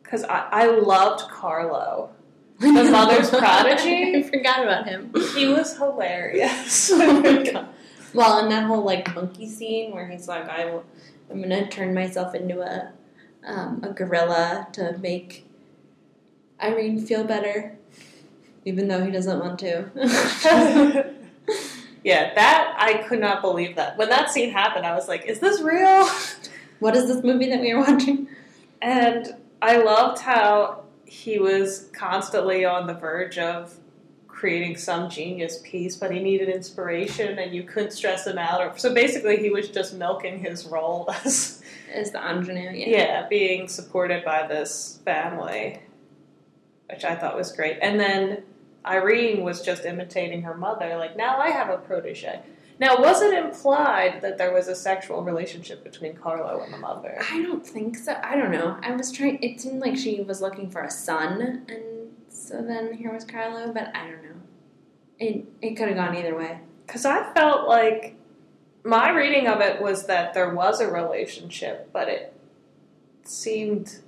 Because 0.02 0.22
I, 0.24 0.46
I 0.52 0.66
loved 0.66 1.28
Carlo. 1.30 2.10
The 2.58 2.70
mother's 2.90 3.30
prodigy? 3.30 4.16
I 4.16 4.22
forgot 4.22 4.62
about 4.62 4.86
him. 4.86 5.12
He 5.34 5.46
was 5.48 5.76
hilarious. 5.76 6.90
Oh 6.94 7.20
my 7.20 7.42
god. 7.42 7.68
well, 8.12 8.38
and 8.38 8.50
that 8.50 8.64
whole 8.64 8.82
like 8.82 9.14
monkey 9.14 9.48
scene 9.48 9.92
where 9.92 10.08
he's 10.08 10.28
like, 10.28 10.48
I 10.48 10.66
will, 10.66 10.84
I'm 11.30 11.42
gonna 11.42 11.68
turn 11.68 11.94
myself 11.94 12.34
into 12.34 12.60
a 12.60 12.92
um, 13.46 13.82
a 13.84 13.90
gorilla 13.90 14.68
to 14.72 14.96
make 14.98 15.46
Irene 16.62 17.04
feel 17.04 17.24
better, 17.24 17.76
even 18.64 18.88
though 18.88 19.04
he 19.04 19.10
doesn't 19.10 19.38
want 19.38 19.58
to. 19.58 19.90
yeah, 22.04 22.32
that 22.34 22.74
I 22.78 23.04
could 23.06 23.20
not 23.20 23.42
believe 23.42 23.76
that. 23.76 23.98
When 23.98 24.08
that 24.08 24.30
scene 24.30 24.50
happened, 24.50 24.86
I 24.86 24.94
was 24.94 25.08
like, 25.08 25.26
is 25.26 25.40
this 25.40 25.60
real? 25.60 26.08
what 26.80 26.94
is 26.94 27.06
this 27.08 27.22
movie 27.24 27.50
that 27.50 27.60
we 27.60 27.72
are 27.72 27.80
watching? 27.80 28.28
And 28.80 29.34
I 29.62 29.78
loved 29.78 30.20
how 30.20 30.83
he 31.14 31.38
was 31.38 31.88
constantly 31.92 32.64
on 32.64 32.88
the 32.88 32.92
verge 32.92 33.38
of 33.38 33.78
creating 34.26 34.76
some 34.76 35.08
genius 35.08 35.60
piece, 35.62 35.94
but 35.94 36.10
he 36.10 36.18
needed 36.18 36.48
inspiration 36.48 37.38
and 37.38 37.54
you 37.54 37.62
couldn't 37.62 37.92
stress 37.92 38.26
him 38.26 38.36
out. 38.36 38.60
Or, 38.60 38.76
so 38.76 38.92
basically, 38.92 39.36
he 39.36 39.48
was 39.48 39.68
just 39.68 39.94
milking 39.94 40.40
his 40.40 40.66
role 40.66 41.08
as, 41.24 41.62
Is 41.94 42.10
the 42.10 42.18
ingenue? 42.18 42.72
Yeah. 42.72 42.88
yeah, 42.88 43.28
being 43.28 43.68
supported 43.68 44.24
by 44.24 44.46
this 44.48 45.00
family, 45.04 45.80
which 46.90 47.04
I 47.04 47.14
thought 47.14 47.36
was 47.36 47.52
great. 47.52 47.78
And 47.80 47.98
then 47.98 48.42
Irene 48.84 49.44
was 49.44 49.62
just 49.62 49.84
imitating 49.84 50.42
her 50.42 50.56
mother, 50.56 50.96
like, 50.96 51.16
now 51.16 51.38
I 51.38 51.50
have 51.50 51.70
a 51.70 51.78
protege. 51.78 52.40
Now, 52.80 53.00
was 53.00 53.22
it 53.22 53.32
implied 53.32 54.20
that 54.22 54.36
there 54.36 54.52
was 54.52 54.66
a 54.68 54.74
sexual 54.74 55.22
relationship 55.22 55.84
between 55.84 56.16
Carlo 56.16 56.60
and 56.62 56.72
the 56.72 56.78
mother? 56.78 57.18
I 57.30 57.40
don't 57.40 57.64
think 57.64 57.96
so. 57.96 58.18
I 58.22 58.34
don't 58.34 58.50
know. 58.50 58.78
I 58.82 58.92
was 58.96 59.12
trying. 59.12 59.42
It 59.42 59.60
seemed 59.60 59.80
like 59.80 59.96
she 59.96 60.22
was 60.22 60.40
looking 60.40 60.70
for 60.70 60.82
a 60.82 60.90
son, 60.90 61.64
and 61.68 62.12
so 62.28 62.62
then 62.62 62.94
here 62.94 63.12
was 63.12 63.24
Carlo. 63.24 63.72
But 63.72 63.94
I 63.94 64.10
don't 64.10 64.24
know. 64.24 64.40
It 65.18 65.44
it 65.62 65.74
could 65.76 65.88
have 65.88 65.96
gone 65.96 66.16
either 66.16 66.36
way. 66.36 66.60
Because 66.86 67.04
I 67.04 67.32
felt 67.32 67.68
like 67.68 68.16
my 68.84 69.10
reading 69.10 69.46
of 69.46 69.60
it 69.60 69.80
was 69.80 70.06
that 70.06 70.34
there 70.34 70.52
was 70.52 70.80
a 70.80 70.90
relationship, 70.90 71.90
but 71.92 72.08
it 72.08 72.34
seemed 73.22 74.00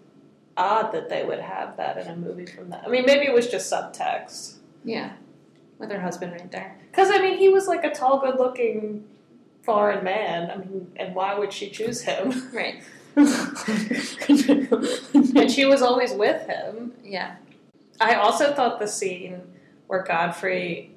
odd 0.57 0.93
that 0.93 1.09
they 1.09 1.25
would 1.25 1.41
have 1.41 1.77
that 1.77 1.99
in 1.99 2.09
a 2.09 2.17
movie 2.17 2.47
from 2.47 2.71
that. 2.71 2.83
I 2.85 2.89
mean, 2.89 3.05
maybe 3.07 3.27
it 3.27 3.33
was 3.33 3.47
just 3.47 3.73
subtext. 3.73 4.57
Yeah, 4.85 5.13
with 5.79 5.91
her 5.91 6.01
husband 6.01 6.33
right 6.33 6.51
there. 6.51 6.77
Because, 6.91 7.11
I 7.11 7.19
mean, 7.19 7.39
he 7.39 7.49
was 7.49 7.67
like 7.67 7.85
a 7.85 7.91
tall, 7.91 8.21
good 8.21 8.39
looking 8.39 9.05
foreign 9.63 10.05
man. 10.05 10.51
I 10.51 10.57
mean, 10.57 10.93
and 10.97 11.15
why 11.15 11.39
would 11.39 11.53
she 11.53 11.71
choose 11.71 12.03
him? 12.03 12.33
Right. 12.53 12.83
and 15.39 15.51
she 15.51 15.65
was 15.65 15.81
always 15.81 16.13
with 16.13 16.47
him. 16.47 16.93
yeah. 17.03 17.37
I 17.99 18.17
also 18.17 18.53
thought 18.53 18.79
the 18.79 18.87
scene 18.87 19.41
where 19.87 20.03
Godfrey 20.03 20.95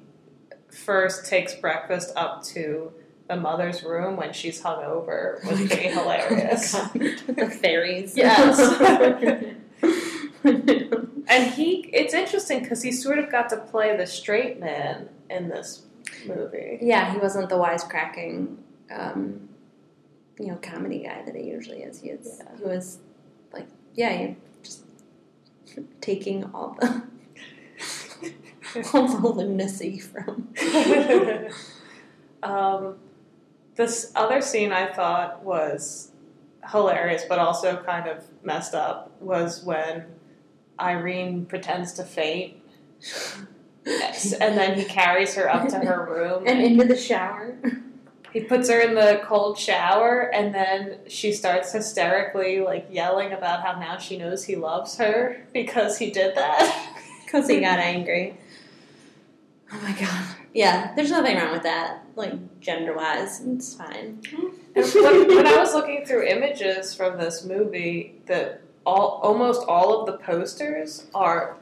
first 0.70 1.26
takes 1.26 1.54
breakfast 1.54 2.12
up 2.14 2.42
to 2.44 2.92
the 3.28 3.36
mother's 3.36 3.82
room 3.82 4.16
when 4.16 4.32
she's 4.32 4.60
hungover 4.60 5.42
was 5.48 5.60
oh 5.60 5.66
pretty 5.66 5.88
hilarious. 5.88 6.72
the 6.92 7.58
fairies. 7.62 8.16
Yes. 8.16 8.58
And 11.30 11.52
he, 11.54 11.88
it's 11.92 12.12
interesting 12.12 12.60
because 12.60 12.82
he 12.82 12.90
sort 12.90 13.20
of 13.20 13.30
got 13.30 13.48
to 13.50 13.56
play 13.56 13.96
the 13.96 14.06
straight 14.06 14.58
man 14.58 15.08
in 15.30 15.48
this 15.48 15.82
movie. 16.26 16.78
yeah, 16.82 17.12
he 17.12 17.18
wasn't 17.18 17.48
the 17.48 17.54
wisecracking, 17.54 18.56
um, 18.90 19.48
you 20.40 20.48
know, 20.48 20.56
comedy 20.56 21.04
guy 21.04 21.22
that 21.24 21.36
he 21.36 21.44
usually 21.44 21.82
is. 21.82 22.00
He 22.00 22.08
is. 22.08 22.40
Yeah. 22.40 22.56
He 22.58 22.64
was 22.64 22.98
like, 23.52 23.68
yeah, 23.94 24.12
he 24.12 24.36
just 24.64 24.84
taking 26.00 26.44
all 26.52 26.76
the 26.80 27.02
all 28.92 29.06
the 29.06 29.28
lunacy 29.28 30.00
from. 30.00 30.52
um, 32.42 32.96
this 33.76 34.10
other 34.16 34.40
scene 34.40 34.72
I 34.72 34.92
thought 34.92 35.44
was 35.44 36.10
hilarious, 36.72 37.22
but 37.28 37.38
also 37.38 37.76
kind 37.84 38.08
of 38.08 38.24
messed 38.42 38.74
up, 38.74 39.12
was 39.20 39.62
when 39.62 40.06
Irene 40.80 41.46
pretends 41.46 41.92
to 41.94 42.04
faint. 42.04 42.54
and 43.86 44.56
then 44.58 44.78
he 44.78 44.84
carries 44.84 45.34
her 45.34 45.48
up 45.48 45.68
to 45.68 45.78
her 45.78 46.04
room 46.04 46.44
and 46.46 46.60
into 46.60 46.84
the 46.84 46.96
shower. 46.96 47.56
he 48.32 48.40
puts 48.40 48.68
her 48.68 48.80
in 48.80 48.94
the 48.94 49.20
cold 49.24 49.58
shower, 49.58 50.30
and 50.34 50.54
then 50.54 50.98
she 51.08 51.32
starts 51.32 51.72
hysterically 51.72 52.60
like 52.60 52.86
yelling 52.90 53.32
about 53.32 53.62
how 53.62 53.78
now 53.78 53.96
she 53.96 54.18
knows 54.18 54.44
he 54.44 54.56
loves 54.56 54.96
her 54.98 55.46
because 55.52 55.98
he 55.98 56.10
did 56.10 56.34
that. 56.36 56.86
Because 57.24 57.46
he 57.48 57.60
got 57.60 57.78
angry. 57.78 58.36
Oh 59.72 59.80
my 59.82 59.92
god. 59.92 60.34
Yeah, 60.52 60.92
there's 60.96 61.12
nothing 61.12 61.36
wrong 61.36 61.52
with 61.52 61.62
that. 61.62 62.04
Like 62.16 62.60
gender 62.60 62.92
wise, 62.92 63.40
it's 63.40 63.74
fine. 63.74 64.20
When, 64.74 65.28
when 65.28 65.46
I 65.46 65.56
was 65.56 65.72
looking 65.72 66.04
through 66.04 66.26
images 66.26 66.92
from 66.92 67.18
this 67.18 67.44
movie, 67.44 68.20
that 68.26 68.62
all 68.90 69.20
almost 69.22 69.62
all 69.68 70.00
of 70.00 70.06
the 70.06 70.18
posters 70.18 71.06
are 71.14 71.56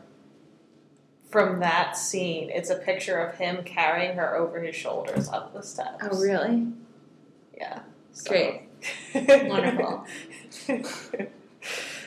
from 1.28 1.60
that 1.60 1.96
scene. 1.96 2.48
It's 2.50 2.70
a 2.70 2.76
picture 2.76 3.18
of 3.18 3.36
him 3.36 3.64
carrying 3.64 4.16
her 4.16 4.34
over 4.36 4.60
his 4.60 4.74
shoulders 4.74 5.28
up 5.28 5.52
the 5.52 5.62
steps. 5.62 6.04
Oh 6.10 6.18
really? 6.18 6.68
Yeah. 7.56 7.80
So. 8.12 8.30
Great. 8.30 8.62
Wonderful. 9.48 10.06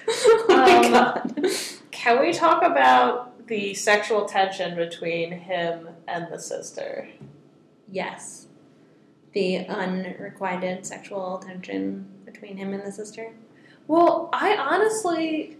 oh 0.07 0.45
my 0.47 0.75
Um, 0.77 0.91
god. 0.91 1.45
Can 1.91 2.19
we 2.19 2.33
talk 2.33 2.63
about 2.63 3.47
the 3.47 3.75
sexual 3.75 4.25
tension 4.25 4.75
between 4.75 5.31
him 5.31 5.89
and 6.07 6.31
the 6.31 6.39
sister? 6.39 7.07
Yes. 7.91 8.47
The 9.33 9.67
unrequited 9.67 10.85
sexual 10.85 11.37
tension 11.45 12.07
between 12.25 12.57
him 12.57 12.73
and 12.73 12.83
the 12.83 12.91
sister. 12.91 13.33
Well, 13.91 14.29
I 14.31 14.55
honestly, 14.55 15.57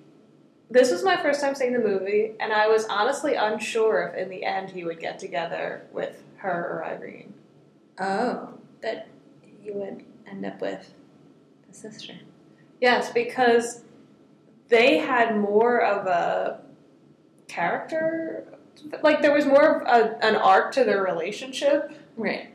this 0.70 0.90
was 0.90 1.04
my 1.04 1.18
first 1.22 1.42
time 1.42 1.54
seeing 1.54 1.74
the 1.74 1.80
movie, 1.80 2.32
and 2.40 2.54
I 2.54 2.66
was 2.70 2.86
honestly 2.86 3.36
unsure 3.36 4.14
if 4.16 4.24
in 4.24 4.30
the 4.30 4.46
end 4.46 4.70
he 4.70 4.86
would 4.86 5.02
get 5.02 5.20
together 5.20 5.86
with 5.92 6.24
her 6.38 6.50
or 6.80 6.86
Irene. 6.86 7.34
Oh, 8.00 8.54
that 8.82 9.10
you 9.62 9.74
would 9.74 10.06
end 10.26 10.46
up 10.46 10.62
with 10.62 10.94
the 11.68 11.74
sister. 11.74 12.14
Yes, 12.80 13.12
because 13.12 13.84
they 14.70 15.00
had 15.00 15.36
more 15.38 15.82
of 15.82 16.08
a 16.08 16.62
character, 17.50 18.46
like 19.04 19.22
there 19.22 19.34
was 19.34 19.46
more 19.46 19.82
of 19.84 20.04
a, 20.06 20.26
an 20.26 20.38
arc 20.38 20.72
to 20.76 20.86
their 20.86 21.04
relationship, 21.04 21.92
Right. 22.16 22.48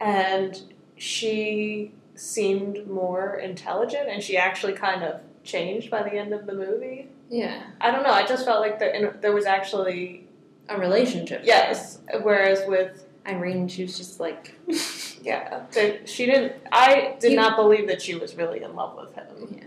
and 0.00 0.62
she 0.94 1.90
seemed 2.18 2.86
more 2.88 3.36
intelligent, 3.36 4.08
and 4.08 4.22
she 4.22 4.36
actually 4.36 4.72
kind 4.72 5.02
of 5.02 5.20
changed 5.44 5.90
by 5.90 6.02
the 6.02 6.12
end 6.12 6.32
of 6.32 6.46
the 6.46 6.54
movie. 6.54 7.08
Yeah. 7.30 7.62
I 7.80 7.90
don't 7.90 8.02
know. 8.02 8.10
I 8.10 8.26
just 8.26 8.44
felt 8.44 8.60
like 8.60 8.78
there, 8.78 9.16
there 9.20 9.32
was 9.32 9.46
actually 9.46 10.26
A 10.68 10.78
relationship. 10.78 11.42
yes. 11.44 11.98
Whereas 12.22 12.62
with 12.66 13.04
Irene, 13.26 13.68
she 13.68 13.82
was 13.82 13.96
just 13.96 14.20
like, 14.20 14.54
yeah, 15.22 15.64
there, 15.72 16.06
she 16.06 16.26
didn't. 16.26 16.54
I 16.72 17.16
did 17.20 17.32
You- 17.32 17.36
not 17.36 17.56
believe 17.56 17.88
that 17.88 18.00
she 18.02 18.14
was 18.14 18.34
really 18.36 18.62
in 18.62 18.74
love 18.74 18.96
with 18.96 19.14
him. 19.14 19.26
Yeah. 19.56 19.64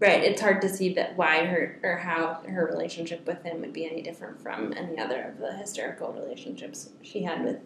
right. 0.00 0.22
It's 0.22 0.40
hard 0.40 0.60
to 0.62 0.68
see 0.68 0.92
that 0.94 1.16
why 1.16 1.44
her 1.46 1.78
or 1.82 1.96
how 1.96 2.42
her 2.46 2.66
relationship 2.66 3.26
with 3.26 3.42
him 3.42 3.60
would 3.62 3.72
be 3.72 3.86
any 3.86 4.02
different 4.02 4.40
from 4.42 4.72
any 4.76 4.98
other 4.98 5.22
of 5.22 5.38
the 5.38 5.52
historical 5.54 6.12
relationships 6.12 6.90
she 7.02 7.22
had 7.22 7.42
with 7.44 7.56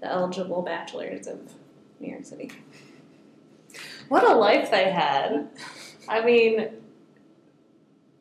the 0.00 0.06
eligible 0.06 0.62
bachelors 0.62 1.26
of 1.26 1.38
New 1.98 2.10
York 2.10 2.24
City. 2.24 2.52
What 4.08 4.24
a 4.24 4.34
life 4.34 4.70
they 4.70 4.90
had. 4.90 5.48
I 6.08 6.24
mean, 6.24 6.68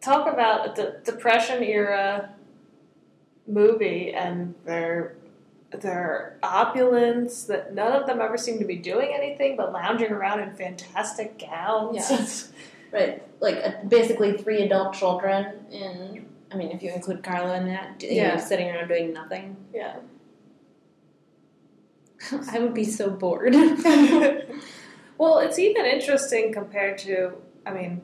talk 0.02 0.32
about 0.32 0.76
the 0.76 1.00
depression 1.04 1.64
era 1.64 2.34
movie 3.48 4.14
and 4.14 4.54
their 4.66 5.16
their 5.72 6.38
opulence 6.44 7.44
that 7.44 7.74
none 7.74 7.92
of 7.92 8.08
them 8.08 8.22
ever 8.22 8.38
seem 8.38 8.58
to 8.60 8.66
be 8.66 8.78
doing 8.78 9.12
anything 9.14 9.58
but 9.58 9.74
lounging 9.74 10.12
around 10.12 10.40
in 10.40 10.56
fantastic 10.56 11.38
gowns. 11.40 11.96
Yes. 11.96 12.52
Right. 12.92 13.22
Like 13.42 13.58
uh, 13.64 13.72
basically 13.88 14.38
three 14.38 14.62
adult 14.64 14.94
children 14.94 15.66
in. 15.72 16.26
I 16.50 16.56
mean, 16.56 16.72
if 16.72 16.82
you 16.82 16.94
include 16.94 17.22
Carlo 17.24 17.54
in 17.56 17.68
that, 17.68 18.02
you 18.02 18.10
know, 18.10 18.16
Yeah. 18.16 18.38
sitting 18.38 18.70
around 18.70 18.88
doing 18.88 19.12
nothing. 19.14 19.58
yeah. 19.74 19.98
I 22.52 22.60
would 22.60 22.74
be 22.74 22.86
so 22.86 23.10
bored. 23.10 23.54
well, 25.18 25.40
it's 25.40 25.60
even 25.60 25.86
interesting 25.86 26.54
compared 26.54 26.98
to, 27.00 27.34
I 27.66 27.72
mean, 27.72 28.02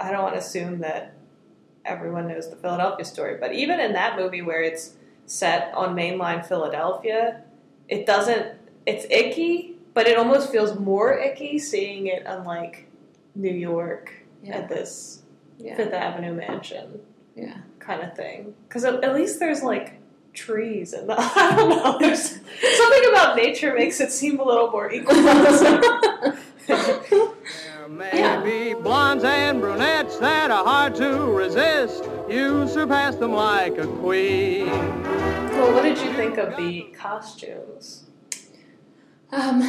I 0.00 0.10
don't 0.10 0.22
want 0.22 0.34
to 0.34 0.40
assume 0.40 0.80
that 0.80 1.14
everyone 1.84 2.28
knows 2.28 2.48
the 2.50 2.56
Philadelphia 2.56 3.04
story, 3.04 3.36
but 3.40 3.52
even 3.54 3.80
in 3.80 3.92
that 3.94 4.16
movie 4.16 4.42
where 4.42 4.62
it's 4.62 4.94
set 5.26 5.72
on 5.74 5.94
mainline 5.96 6.46
Philadelphia, 6.46 7.42
it 7.88 8.06
doesn't, 8.06 8.56
it's 8.86 9.04
icky, 9.10 9.76
but 9.94 10.06
it 10.06 10.16
almost 10.16 10.50
feels 10.50 10.78
more 10.78 11.18
icky 11.18 11.58
seeing 11.58 12.06
it 12.06 12.26
on 12.26 12.44
like 12.44 12.86
New 13.34 13.52
York 13.52 14.12
yeah. 14.42 14.58
at 14.58 14.68
this 14.68 15.22
Yeah. 15.58 15.76
Fifth 15.76 15.92
Avenue 15.92 16.34
mansion 16.34 17.00
Yeah. 17.36 17.58
kind 17.78 18.02
of 18.02 18.14
thing. 18.16 18.54
Because 18.68 18.84
at, 18.84 19.02
at 19.04 19.14
least 19.14 19.38
there's 19.38 19.62
like 19.62 20.00
trees 20.32 20.92
and 20.92 21.10
I 21.16 21.54
don't 21.56 21.68
know, 21.70 21.98
there's 21.98 22.30
something 22.30 23.08
about 23.10 23.36
nature 23.36 23.74
makes 23.74 24.00
it 24.00 24.10
seem 24.12 24.40
a 24.40 24.44
little 24.44 24.70
more 24.70 24.90
equal. 24.92 25.14
There 26.66 27.88
may 27.88 28.10
Yeah. 28.18 28.42
be 28.42 28.74
blondes 28.74 29.24
and 29.24 29.60
brunettes 29.60 30.18
that 30.18 30.50
are 30.50 30.64
hard 30.64 30.94
to 30.96 31.24
resist. 31.32 32.04
You 32.28 32.68
surpass 32.68 33.16
them 33.16 33.32
like 33.32 33.78
a 33.78 33.86
queen. 33.86 34.66
Well, 34.68 35.72
what 35.74 35.82
did 35.82 35.98
you 35.98 36.12
think 36.14 36.38
of 36.38 36.56
the 36.56 36.82
costumes? 36.96 38.04
Um, 39.32 39.62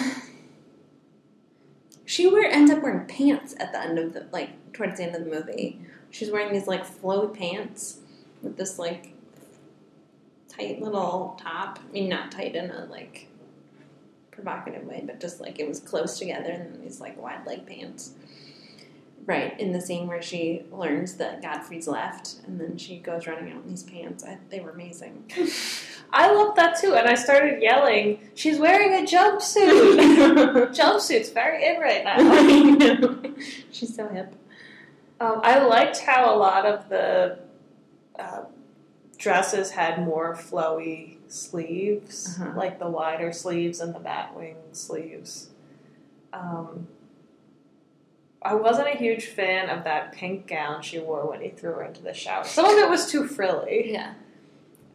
she 2.05 2.27
wear 2.27 2.49
ends 2.49 2.69
up 2.71 2.83
wearing 2.83 3.05
pants 3.07 3.55
at 3.59 3.71
the 3.71 3.81
end 3.81 3.97
of 3.97 4.13
the 4.13 4.27
like 4.31 4.73
towards 4.73 4.97
the 4.97 5.03
end 5.05 5.15
of 5.15 5.23
the 5.25 5.29
movie. 5.31 5.79
She's 6.11 6.29
wearing 6.29 6.53
these 6.53 6.67
like 6.67 6.85
flowy 6.85 7.33
pants 7.35 7.97
with 8.41 8.57
this 8.57 8.77
like 8.77 9.12
tight 10.55 10.81
little 10.81 11.39
top. 11.41 11.79
I 11.79 11.91
mean, 11.91 12.09
not 12.09 12.31
tight 12.31 12.55
in 12.55 12.69
a 12.69 12.85
like 12.85 13.27
provocative 14.31 14.85
way, 14.85 15.03
but 15.05 15.19
just 15.19 15.39
like 15.39 15.59
it 15.59 15.67
was 15.67 15.79
close 15.79 16.19
together 16.19 16.51
and 16.51 16.73
then 16.73 16.81
these 16.81 16.99
like 16.99 17.21
wide 17.21 17.45
leg 17.45 17.65
pants. 17.65 18.13
Right 19.25 19.57
in 19.57 19.71
the 19.71 19.79
scene 19.79 20.07
where 20.07 20.21
she 20.21 20.63
learns 20.69 21.15
that 21.15 21.41
Godfrey's 21.41 21.87
left, 21.87 22.41
and 22.45 22.59
then 22.59 22.77
she 22.77 22.99
goes 22.99 23.25
running 23.25 23.53
out 23.53 23.63
in 23.63 23.69
these 23.69 23.83
pants. 23.83 24.21
I, 24.25 24.37
they 24.49 24.59
were 24.59 24.71
amazing. 24.71 25.31
I 26.11 26.29
loved 26.33 26.57
that 26.57 26.77
too, 26.77 26.95
and 26.95 27.07
I 27.07 27.15
started 27.15 27.61
yelling, 27.61 28.19
"She's 28.35 28.59
wearing 28.59 29.01
a 29.01 29.07
jumpsuit! 29.07 30.75
Jumpsuit's 30.75 31.29
very 31.29 31.65
in 31.65 31.79
right 31.79 32.03
now." 32.03 33.33
She's 33.71 33.95
so 33.95 34.09
hip. 34.09 34.35
Um, 35.21 35.39
I 35.41 35.63
liked 35.63 35.99
how 35.99 36.35
a 36.35 36.37
lot 36.37 36.65
of 36.65 36.89
the 36.89 37.39
uh, 38.19 38.41
dresses 39.23 39.71
had 39.71 40.03
more 40.03 40.35
flowy 40.35 41.17
sleeves, 41.29 42.37
Uh-huh. 42.39 42.51
like 42.57 42.77
the 42.79 42.89
wider 42.89 43.31
sleeves 43.31 43.79
and 43.79 43.95
the 43.95 43.99
batwing 43.99 44.55
sleeves. 44.73 45.49
Um, 46.33 46.87
I 48.41 48.55
wasn't 48.55 48.89
a 48.89 48.97
huge 48.97 49.25
fan 49.27 49.69
of 49.69 49.85
that 49.85 50.11
pink 50.11 50.47
gown 50.47 50.81
she 50.81 50.99
wore 50.99 51.25
when 51.29 51.41
he 51.41 51.49
threw 51.49 51.71
her 51.73 51.83
into 51.83 52.03
the 52.03 52.13
shower. 52.13 52.43
Some 52.43 52.65
of 52.65 52.77
it 52.77 52.89
was 52.89 53.09
too 53.09 53.25
frilly, 53.25 53.91
Yeah. 53.93 54.13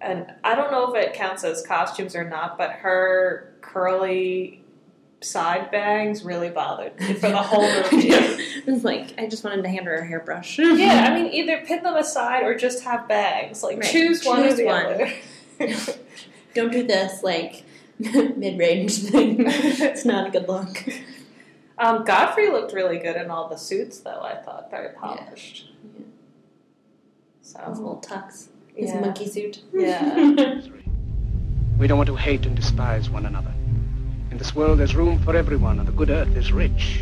and 0.02 0.34
I 0.44 0.54
don't 0.54 0.70
know 0.70 0.92
if 0.94 1.02
it 1.02 1.14
counts 1.14 1.44
as 1.44 1.66
costumes 1.66 2.14
or 2.14 2.24
not, 2.24 2.58
but 2.58 2.70
her 2.72 3.54
curly 3.62 4.62
side 5.20 5.70
bangs 5.72 6.22
really 6.24 6.48
bothered 6.48 6.98
me 7.00 7.12
for 7.14 7.28
the 7.28 7.37
whole 7.42 7.62
movie. 7.92 8.09
it 8.11 8.66
was 8.66 8.85
like 8.85 9.14
I 9.18 9.26
just 9.26 9.42
wanted 9.44 9.62
to 9.62 9.68
hand 9.68 9.87
her 9.87 9.96
a 9.96 10.07
hairbrush. 10.07 10.59
Yeah, 10.59 11.07
I 11.11 11.14
mean, 11.20 11.33
either 11.33 11.62
pin 11.66 11.83
them 11.83 11.96
aside 11.96 12.44
or 12.44 12.54
just 12.57 12.85
have 12.85 13.09
bags. 13.09 13.62
Like, 13.62 13.78
Right. 13.78 13.90
choose 13.90 14.24
one 14.24 14.44
or 14.44 14.52
the 14.52 14.64
one. 14.64 14.87
other. 14.87 15.12
don't 16.54 16.70
do 16.72 16.85
this 16.87 17.22
like 17.22 17.64
mid-range 17.98 18.96
thing. 19.11 19.44
it's 19.48 20.04
not 20.04 20.28
a 20.28 20.31
good 20.31 20.46
look. 20.48 20.85
um, 21.78 22.04
Godfrey 22.04 22.50
looked 22.50 22.72
really 22.72 22.98
good 22.98 23.16
in 23.16 23.28
all 23.31 23.48
the 23.48 23.57
suits, 23.57 23.98
though. 24.00 24.20
I 24.22 24.37
thought 24.37 24.70
very 24.70 24.94
polished. 24.94 25.66
Yeah. 25.96 26.04
His 27.42 27.50
So 27.52 27.68
little 27.70 28.00
tux, 28.07 28.48
his 28.76 28.90
yeah. 28.90 29.00
monkey 29.00 29.26
suit. 29.26 29.62
Yeah. 29.72 30.61
We 31.76 31.87
don't 31.88 31.98
want 31.98 32.07
to 32.09 32.14
hate 32.16 32.46
and 32.46 32.54
despise 32.54 33.11
one 33.11 33.26
another. 33.26 33.52
In 34.30 34.36
this 34.36 34.54
world, 34.54 34.78
there's 34.78 34.94
room 34.94 35.18
for 35.20 35.34
everyone, 35.34 35.78
and 35.78 35.88
the 35.88 35.92
good 35.92 36.10
earth 36.10 36.36
is 36.36 36.52
rich 36.52 37.00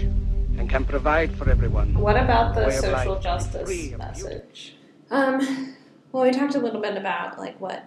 and 0.59 0.71
can 0.71 0.85
provide 0.85 1.37
for 1.37 1.51
everyone. 1.51 1.93
What 1.99 2.17
about 2.17 2.55
the 2.55 2.71
social 2.71 2.93
life, 2.93 3.23
justice 3.23 3.91
message? 3.99 4.77
um, 5.11 5.75
well, 6.13 6.23
we 6.23 6.31
talked 6.31 6.55
a 6.55 6.61
little 6.61 6.81
bit 6.81 6.97
about 6.97 7.37
like 7.39 7.61
what, 7.61 7.85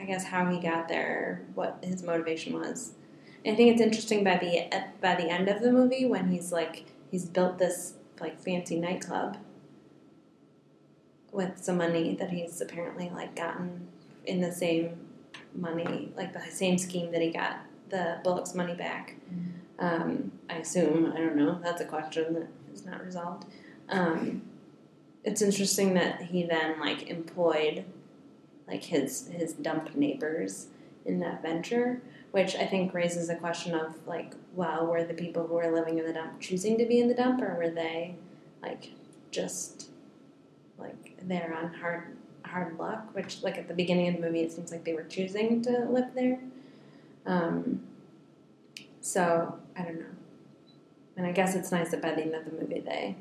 I 0.00 0.04
guess, 0.04 0.24
how 0.24 0.50
he 0.50 0.58
got 0.60 0.88
there, 0.88 1.46
what 1.54 1.78
his 1.82 2.02
motivation 2.02 2.54
was. 2.54 2.94
I 3.46 3.54
think 3.54 3.72
it's 3.72 3.80
interesting 3.80 4.24
by 4.24 4.36
the 4.38 4.68
by 5.00 5.14
the 5.14 5.30
end 5.30 5.48
of 5.48 5.62
the 5.62 5.70
movie 5.70 6.06
when 6.06 6.32
he's 6.32 6.50
like 6.50 6.86
he's 7.10 7.26
built 7.26 7.58
this 7.58 7.94
like 8.20 8.40
fancy 8.40 8.80
nightclub 8.80 9.36
with 11.30 11.62
some 11.62 11.76
money 11.76 12.16
that 12.16 12.30
he's 12.30 12.60
apparently 12.60 13.10
like 13.10 13.36
gotten 13.36 13.88
in 14.24 14.40
the 14.40 14.50
same 14.50 14.98
money 15.54 16.12
like 16.16 16.32
the 16.32 16.50
same 16.50 16.78
scheme 16.78 17.12
that 17.12 17.22
he 17.22 17.30
got 17.30 17.60
the 17.90 18.18
Bullock's 18.24 18.54
money 18.54 18.74
back. 18.74 19.16
Um, 19.78 20.32
I 20.48 20.56
assume. 20.56 21.12
I 21.14 21.18
don't 21.18 21.36
know. 21.36 21.60
That's 21.62 21.80
a 21.80 21.84
question 21.84 22.34
that 22.34 22.48
is 22.72 22.84
not 22.84 23.04
resolved. 23.04 23.46
Um, 23.88 24.42
it's 25.24 25.42
interesting 25.42 25.94
that 25.94 26.22
he 26.22 26.44
then 26.44 26.78
like 26.80 27.08
employed 27.08 27.84
like 28.68 28.84
his 28.84 29.28
his 29.28 29.52
dump 29.52 29.94
neighbors 29.94 30.68
in 31.04 31.20
that 31.20 31.42
venture, 31.42 32.00
which 32.30 32.56
I 32.56 32.66
think 32.66 32.94
raises 32.94 33.28
a 33.28 33.36
question 33.36 33.74
of 33.74 34.06
like, 34.06 34.34
well, 34.54 34.86
were 34.86 35.04
the 35.04 35.14
people 35.14 35.46
who 35.46 35.54
were 35.54 35.70
living 35.70 35.98
in 35.98 36.06
the 36.06 36.12
dump 36.12 36.40
choosing 36.40 36.78
to 36.78 36.86
be 36.86 37.00
in 37.00 37.08
the 37.08 37.14
dump, 37.14 37.42
or 37.42 37.54
were 37.54 37.70
they 37.70 38.16
like 38.62 38.90
just 39.30 39.90
like 40.78 41.16
there 41.22 41.54
on 41.54 41.74
hard 41.74 42.16
hard 42.44 42.78
luck? 42.78 43.14
Which 43.14 43.42
like 43.42 43.58
at 43.58 43.68
the 43.68 43.74
beginning 43.74 44.08
of 44.08 44.14
the 44.16 44.20
movie, 44.20 44.40
it 44.42 44.52
seems 44.52 44.70
like 44.70 44.84
they 44.84 44.94
were 44.94 45.04
choosing 45.04 45.62
to 45.62 45.86
live 45.90 46.14
there. 46.14 46.38
Um, 47.26 47.82
so 49.00 49.58
I 49.76 49.82
don't 49.82 50.00
know, 50.00 50.06
and 51.16 51.26
I 51.26 51.32
guess 51.32 51.54
it's 51.54 51.72
nice 51.72 51.90
that 51.90 52.02
by 52.02 52.12
the 52.14 52.22
end 52.22 52.34
of 52.34 52.44
the 52.44 52.52
movie 52.52 52.80
they 52.80 53.16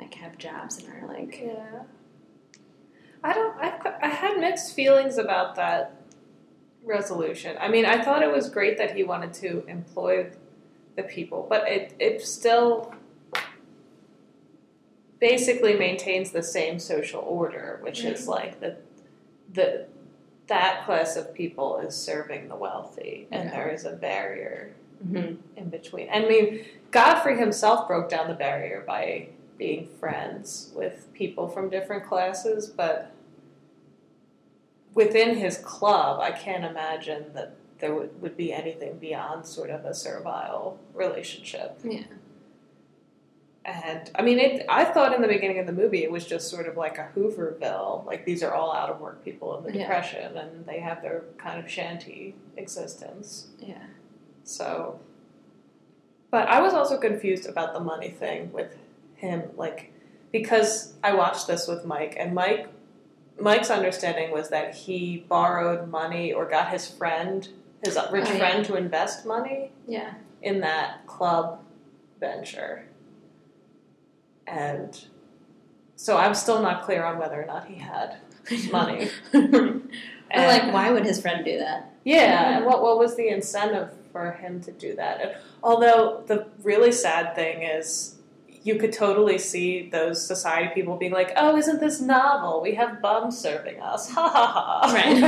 like 0.00 0.14
have 0.14 0.38
jobs 0.38 0.78
and 0.78 0.88
are 0.88 1.06
like 1.06 1.40
Yeah. 1.42 1.82
I 3.24 3.32
don't. 3.34 3.56
I've, 3.58 3.86
I 4.02 4.08
had 4.08 4.38
mixed 4.38 4.74
feelings 4.74 5.16
about 5.18 5.54
that 5.54 6.02
resolution. 6.84 7.56
I 7.60 7.68
mean, 7.68 7.86
I 7.86 8.02
thought 8.02 8.22
it 8.22 8.32
was 8.32 8.50
great 8.50 8.78
that 8.78 8.96
he 8.96 9.04
wanted 9.04 9.32
to 9.34 9.64
employ 9.68 10.30
the 10.96 11.04
people, 11.04 11.46
but 11.48 11.68
it 11.68 11.94
it 11.98 12.22
still 12.22 12.92
basically 15.22 15.74
maintains 15.74 16.32
the 16.32 16.42
same 16.42 16.80
social 16.80 17.20
order, 17.20 17.78
which 17.82 18.02
is 18.04 18.26
like 18.26 18.58
the 18.60 18.76
the 19.54 19.86
that 20.48 20.84
class 20.84 21.14
of 21.16 21.32
people 21.32 21.78
is 21.78 21.94
serving 21.94 22.48
the 22.48 22.56
wealthy, 22.56 23.28
and 23.30 23.44
Yeah. 23.44 23.50
there 23.56 23.68
is 23.70 23.84
a 23.84 23.92
barrier 23.92 24.72
mhm. 25.06 25.36
in 25.56 25.68
between. 25.68 26.08
I 26.10 26.20
mean, 26.26 26.64
Godfrey 26.90 27.38
himself 27.38 27.86
broke 27.86 28.08
down 28.08 28.26
the 28.26 28.34
barrier 28.34 28.82
by 28.84 29.28
being 29.56 29.86
friends 30.00 30.72
with 30.74 31.06
people 31.14 31.46
from 31.48 31.70
different 31.70 32.04
classes, 32.04 32.66
but 32.66 33.12
within 34.92 35.36
his 35.36 35.56
club, 35.58 36.20
I 36.20 36.32
can't 36.32 36.64
imagine 36.64 37.32
that 37.34 37.54
there 37.78 37.94
would, 37.94 38.20
would 38.20 38.36
be 38.36 38.52
anything 38.52 38.98
beyond 38.98 39.46
sort 39.46 39.70
of 39.70 39.84
a 39.84 39.94
servile 39.94 40.78
relationship. 40.94 41.78
Yeah. 41.84 42.02
And 43.64 44.10
I 44.16 44.22
mean, 44.22 44.40
it. 44.40 44.66
I 44.68 44.84
thought 44.84 45.14
in 45.14 45.22
the 45.22 45.28
beginning 45.28 45.58
of 45.60 45.66
the 45.66 45.72
movie 45.72 46.02
it 46.02 46.10
was 46.10 46.26
just 46.26 46.50
sort 46.50 46.66
of 46.66 46.76
like 46.76 46.98
a 46.98 47.08
Hooverville, 47.14 48.04
like 48.04 48.24
these 48.24 48.42
are 48.42 48.52
all 48.52 48.74
out 48.74 48.90
of 48.90 49.00
work 49.00 49.24
people 49.24 49.56
in 49.58 49.64
the 49.64 49.72
Yeah. 49.72 49.82
depression, 49.84 50.36
and 50.36 50.66
they 50.66 50.80
have 50.80 51.00
their 51.00 51.22
kind 51.38 51.60
of 51.62 51.70
shanty 51.70 52.34
existence. 52.56 53.48
yeah. 53.60 53.76
So, 54.44 54.98
but 56.32 56.48
I 56.48 56.60
was 56.60 56.74
also 56.74 56.98
confused 56.98 57.46
about 57.46 57.72
the 57.74 57.78
money 57.80 58.08
thing 58.10 58.50
with 58.52 58.76
him, 59.14 59.44
like 59.56 59.92
because 60.32 60.94
I 61.04 61.14
watched 61.14 61.46
this 61.46 61.68
with 61.68 61.84
Mike, 61.84 62.16
and 62.18 62.34
Mike, 62.34 62.66
Mike's 63.38 63.70
understanding 63.70 64.32
was 64.32 64.48
that 64.48 64.74
he 64.74 65.24
borrowed 65.28 65.88
money 65.88 66.32
or 66.32 66.46
got 66.46 66.70
his 66.70 66.88
friend, 66.88 67.48
his 67.84 67.96
rich 68.10 68.26
Oh, 68.28 68.32
yeah. 68.32 68.38
friend, 68.38 68.64
to 68.64 68.74
invest 68.74 69.24
money 69.24 69.70
Yeah. 69.86 70.14
in 70.40 70.60
that 70.62 71.06
club 71.06 71.60
venture, 72.18 72.86
and 74.46 75.04
so 75.96 76.16
I'm 76.16 76.34
still 76.34 76.60
not 76.62 76.82
clear 76.82 77.04
on 77.04 77.18
whether 77.18 77.40
or 77.40 77.46
not 77.46 77.66
he 77.66 77.76
had 77.76 78.16
money. 78.70 79.08
And- 80.34 80.46
like, 80.46 80.72
why 80.72 80.90
would 80.90 81.04
his 81.04 81.20
friend 81.20 81.44
do 81.44 81.58
that? 81.58 81.92
Yeah, 82.04 82.56
and 82.56 82.64
what 82.64 82.80
what 82.82 82.98
was 82.98 83.16
the 83.16 83.28
incentive 83.28 83.90
for 84.12 84.32
him 84.32 84.62
to 84.62 84.72
do 84.72 84.96
that? 84.96 85.20
And 85.20 85.32
although 85.62 86.22
the 86.26 86.46
really 86.62 86.90
sad 86.90 87.34
thing 87.34 87.62
is, 87.62 88.16
you 88.64 88.76
could 88.76 88.92
totally 88.94 89.36
see 89.38 89.90
those 89.90 90.26
society 90.26 90.70
people 90.74 90.96
being 90.96 91.12
like, 91.12 91.32
"Oh, 91.36 91.56
isn't 91.58 91.80
this 91.80 92.00
novel? 92.00 92.62
We 92.62 92.74
have 92.76 93.02
bums 93.02 93.36
serving 93.38 93.80
us." 93.82 94.10
Ha 94.10 94.26
ha 94.28 94.46
ha! 94.46 94.92
Right. 94.94 95.20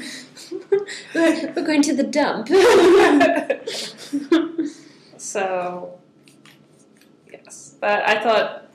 Like- 1.14 1.54
we're, 1.56 1.64
going 1.64 1.82
to 1.82 1.94
the 1.94 2.04
dump. 2.04 2.48
so, 5.16 5.99
but 7.80 8.08
I 8.08 8.22
thought 8.22 8.68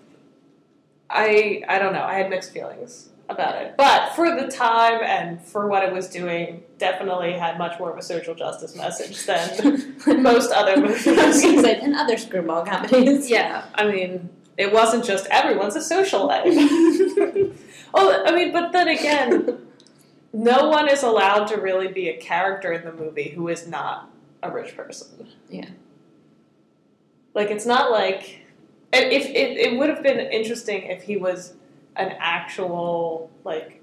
I 1.09 1.63
I 1.67 1.79
don't 1.79 1.93
know. 1.93 2.03
I 2.03 2.15
had 2.15 2.29
mixed 2.29 2.51
feelings 2.51 3.09
about 3.29 3.55
it, 3.61 3.75
but 3.77 4.13
for 4.13 4.39
the 4.39 4.47
time 4.47 5.01
and 5.03 5.41
for 5.41 5.67
what 5.67 5.83
it 5.83 5.91
was 5.91 6.07
doing, 6.09 6.63
definitely 6.77 7.33
had 7.33 7.57
much 7.57 7.79
more 7.79 7.91
of 7.91 7.97
a 7.97 8.01
social 8.01 8.35
justice 8.35 8.75
message 8.75 9.25
than 9.25 10.21
most 10.21 10.51
other 10.51 10.77
movies. 10.81 11.07
and 11.07 11.95
other 11.95 12.17
screwball 12.17 12.65
comedies. 12.65 13.29
Yeah, 13.29 13.65
I 13.73 13.87
mean, 13.87 14.29
it 14.57 14.71
wasn't 14.71 15.05
just 15.05 15.25
everyone's 15.27 15.75
a 15.75 15.79
socialite. 15.79 17.55
oh, 17.93 18.23
I 18.25 18.35
mean, 18.35 18.51
but 18.51 18.71
then 18.71 18.87
again, 18.89 19.57
no 20.33 20.69
one 20.69 20.87
is 20.89 21.01
allowed 21.01 21.45
to 21.47 21.55
really 21.57 21.87
be 21.87 22.09
a 22.09 22.17
character 22.17 22.71
in 22.73 22.85
the 22.85 22.93
movie 22.93 23.29
who 23.29 23.47
is 23.47 23.67
not 23.67 24.09
a 24.43 24.51
rich 24.51 24.75
person. 24.77 25.29
Yeah. 25.49 25.69
Like, 27.33 27.49
it's 27.49 27.65
not 27.65 27.91
like. 27.91 28.44
And 28.95 29.11
If 29.11 29.25
it, 29.27 29.57
it 29.57 29.77
would 29.77 29.89
have 29.89 30.01
been 30.03 30.19
interesting 30.19 30.83
if 30.83 31.03
he 31.03 31.17
was 31.17 31.53
an 31.95 32.15
actual, 32.19 33.29
like, 33.43 33.81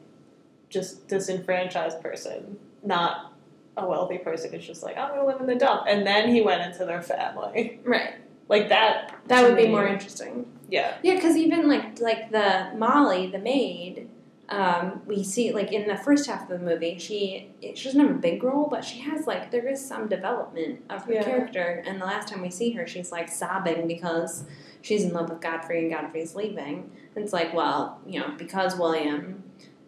just 0.69 1.07
disenfranchised 1.09 2.01
person, 2.03 2.59
not 2.85 3.33
a 3.77 3.87
wealthy 3.87 4.19
person 4.19 4.53
who's 4.53 4.67
just 4.67 4.83
like, 4.83 4.97
I'm 4.99 5.15
to 5.15 5.25
live 5.25 5.41
in 5.41 5.47
the 5.47 5.55
dump. 5.55 5.85
And 5.89 6.07
then 6.07 6.29
he 6.35 6.41
went 6.43 6.63
into 6.63 6.85
their 6.85 7.03
family. 7.03 7.81
Right. 7.85 8.15
Like, 8.49 8.69
that. 8.69 9.15
That 9.29 9.45
would 9.45 9.57
be 9.57 9.65
me- 9.65 9.71
more 9.71 9.87
interesting. 9.87 10.47
Yeah. 10.69 10.97
Yeah, 11.03 11.15
because 11.17 11.37
even 11.37 11.69
like 11.69 12.01
like 12.01 12.31
the 12.31 12.71
Molly, 12.77 13.27
the 13.27 13.39
maid, 13.39 14.09
um, 14.49 15.03
we 15.07 15.23
see 15.23 15.53
like 15.53 15.71
in 15.71 15.87
the 15.87 15.97
first 15.99 16.27
half 16.27 16.43
of 16.43 16.49
the 16.49 16.65
movie, 16.65 16.99
she 16.99 17.51
she 17.75 17.85
doesn't 17.85 18.01
have 18.01 18.11
a 18.11 18.15
big 18.19 18.43
role, 18.43 18.69
but 18.71 18.83
she 18.83 19.01
has 19.01 19.27
like 19.27 19.51
there 19.51 19.69
is 19.69 19.87
some 19.87 20.09
development 20.09 20.81
of 20.89 21.05
her 21.05 21.13
Yeah. 21.15 21.25
character. 21.25 21.83
And 21.87 22.01
the 22.01 22.07
last 22.07 22.29
time 22.29 22.41
we 22.41 22.49
see 22.51 22.71
her, 22.73 22.87
she's 22.87 23.13
like 23.13 23.29
sobbing 23.29 23.87
because 23.87 24.45
she's 24.83 25.05
in 25.05 25.13
love 25.13 25.31
with 25.31 25.41
Godfrey 25.41 25.81
and 25.81 25.91
Godfrey's 25.91 26.35
leaving. 26.35 26.91
And 27.15 27.25
it's 27.25 27.33
like, 27.33 27.55
well, 27.55 28.01
you 28.07 28.21
know, 28.21 28.35
because 28.37 28.77
William 28.77 29.43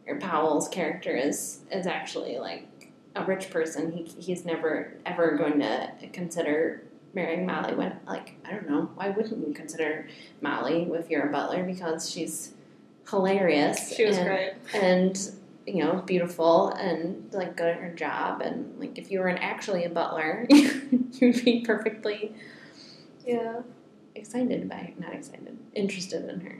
or 0.06 0.18
Powell's 0.18 0.68
character 0.68 1.14
is 1.14 1.60
is 1.70 1.86
actually 1.86 2.38
like 2.38 2.92
a 3.16 3.24
rich 3.24 3.50
person, 3.50 3.92
he 3.92 4.02
he's 4.02 4.44
never 4.44 4.94
ever 5.04 5.36
going 5.36 5.60
to 5.60 5.90
consider 6.12 6.82
marrying 7.14 7.46
Molly 7.46 7.74
when 7.74 7.96
like 8.06 8.34
I 8.44 8.50
don't 8.52 8.68
know 8.68 8.90
why 8.94 9.10
wouldn't 9.10 9.46
you 9.46 9.54
consider 9.54 10.08
Molly 10.40 10.88
if 10.92 11.10
you're 11.10 11.28
a 11.28 11.32
butler 11.32 11.62
because 11.64 12.10
she's 12.10 12.54
hilarious. 13.08 13.94
She 13.94 14.04
was 14.04 14.16
and, 14.16 14.26
great. 14.26 14.52
and 14.74 15.30
you 15.66 15.82
know 15.82 16.02
beautiful 16.02 16.68
and 16.70 17.32
like 17.32 17.56
good 17.56 17.68
at 17.68 17.76
her 17.78 17.92
job 17.94 18.42
and 18.42 18.78
like 18.78 18.98
if 18.98 19.10
you 19.10 19.20
were 19.20 19.28
an, 19.28 19.38
actually 19.38 19.84
a 19.84 19.90
butler, 19.90 20.46
you'd 20.50 21.44
be 21.44 21.62
perfectly 21.64 22.34
Yeah. 23.24 23.62
Excited 24.14 24.68
by 24.68 24.92
not 24.98 25.14
excited 25.14 25.56
interested 25.74 26.28
in 26.28 26.40
her. 26.40 26.58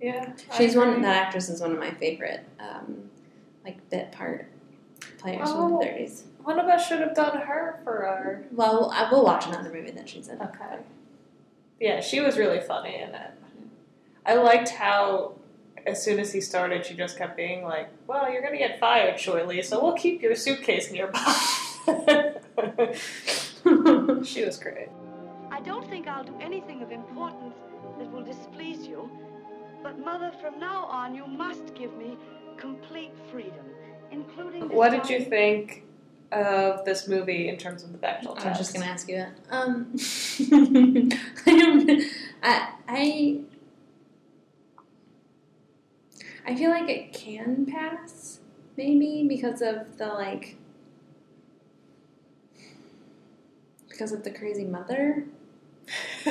Yeah. 0.00 0.32
She's 0.56 0.76
one 0.76 1.00
that 1.02 1.26
actress 1.26 1.48
is 1.48 1.60
one 1.60 1.72
of 1.72 1.78
my 1.78 1.90
favorite 1.90 2.44
um, 2.60 3.10
like 3.64 3.88
bit 3.90 4.12
part 4.12 4.46
players 5.18 5.50
from 5.50 5.74
Oh. 5.74 5.78
the 5.78 5.86
thirties. 5.86 6.24
One 6.44 6.60
of 6.60 6.66
us 6.66 6.86
should 6.86 7.00
have 7.00 7.14
done 7.14 7.40
her 7.40 7.80
for 7.82 8.06
our. 8.06 8.44
Well, 8.52 8.90
I 8.94 9.10
will 9.10 9.24
watch 9.24 9.46
another 9.46 9.72
movie 9.72 9.90
that 9.92 10.08
she's 10.08 10.28
in. 10.28 10.40
Okay. 10.40 10.78
Yeah, 11.80 12.00
she 12.00 12.20
was 12.20 12.38
really 12.38 12.60
funny 12.60 12.94
in 12.94 13.14
it. 13.14 13.30
I 14.24 14.34
liked 14.34 14.70
how, 14.70 15.34
as 15.86 16.02
soon 16.02 16.18
as 16.18 16.32
he 16.32 16.40
started, 16.40 16.86
she 16.86 16.94
just 16.94 17.18
kept 17.18 17.36
being 17.36 17.64
like, 17.64 17.88
"Well, 18.06 18.30
you're 18.32 18.42
gonna 18.42 18.58
get 18.58 18.78
fired 18.78 19.18
shortly, 19.18 19.60
so 19.62 19.82
we'll 19.82 19.94
keep 19.94 20.22
your 20.22 20.36
suitcase 20.36 20.90
nearby." 20.92 21.18
she 24.24 24.44
was 24.44 24.58
great. 24.58 24.88
I 25.66 25.68
don't 25.68 25.90
think 25.90 26.06
I'll 26.06 26.22
do 26.22 26.36
anything 26.40 26.80
of 26.80 26.92
importance 26.92 27.56
that 27.98 28.08
will 28.12 28.22
displease 28.22 28.86
you. 28.86 29.10
But, 29.82 29.98
Mother, 29.98 30.30
from 30.40 30.60
now 30.60 30.84
on, 30.84 31.12
you 31.12 31.26
must 31.26 31.74
give 31.74 31.92
me 31.96 32.16
complete 32.56 33.10
freedom, 33.32 33.66
including. 34.12 34.68
What 34.68 34.92
did 34.92 35.10
you 35.10 35.24
think 35.24 35.82
of 36.30 36.84
this 36.84 37.08
movie 37.08 37.48
in 37.48 37.56
terms 37.56 37.82
of 37.82 37.90
the 37.90 37.98
Bechdel 37.98 38.34
test? 38.34 38.46
I 38.46 38.48
was 38.50 38.58
just 38.58 38.74
gonna 38.74 38.86
ask 38.86 39.08
you 39.08 39.16
that. 39.16 39.38
Um, 39.50 39.92
I 41.46 41.58
don't. 41.58 42.02
I, 42.44 42.68
I 42.86 43.40
I 46.46 46.54
feel 46.54 46.70
like 46.70 46.88
it 46.88 47.12
can 47.12 47.66
pass, 47.66 48.38
maybe 48.76 49.26
because 49.28 49.62
of 49.62 49.98
the 49.98 50.06
like 50.06 50.58
because 53.88 54.12
of 54.12 54.22
the 54.22 54.30
crazy 54.30 54.64
mother. 54.64 55.24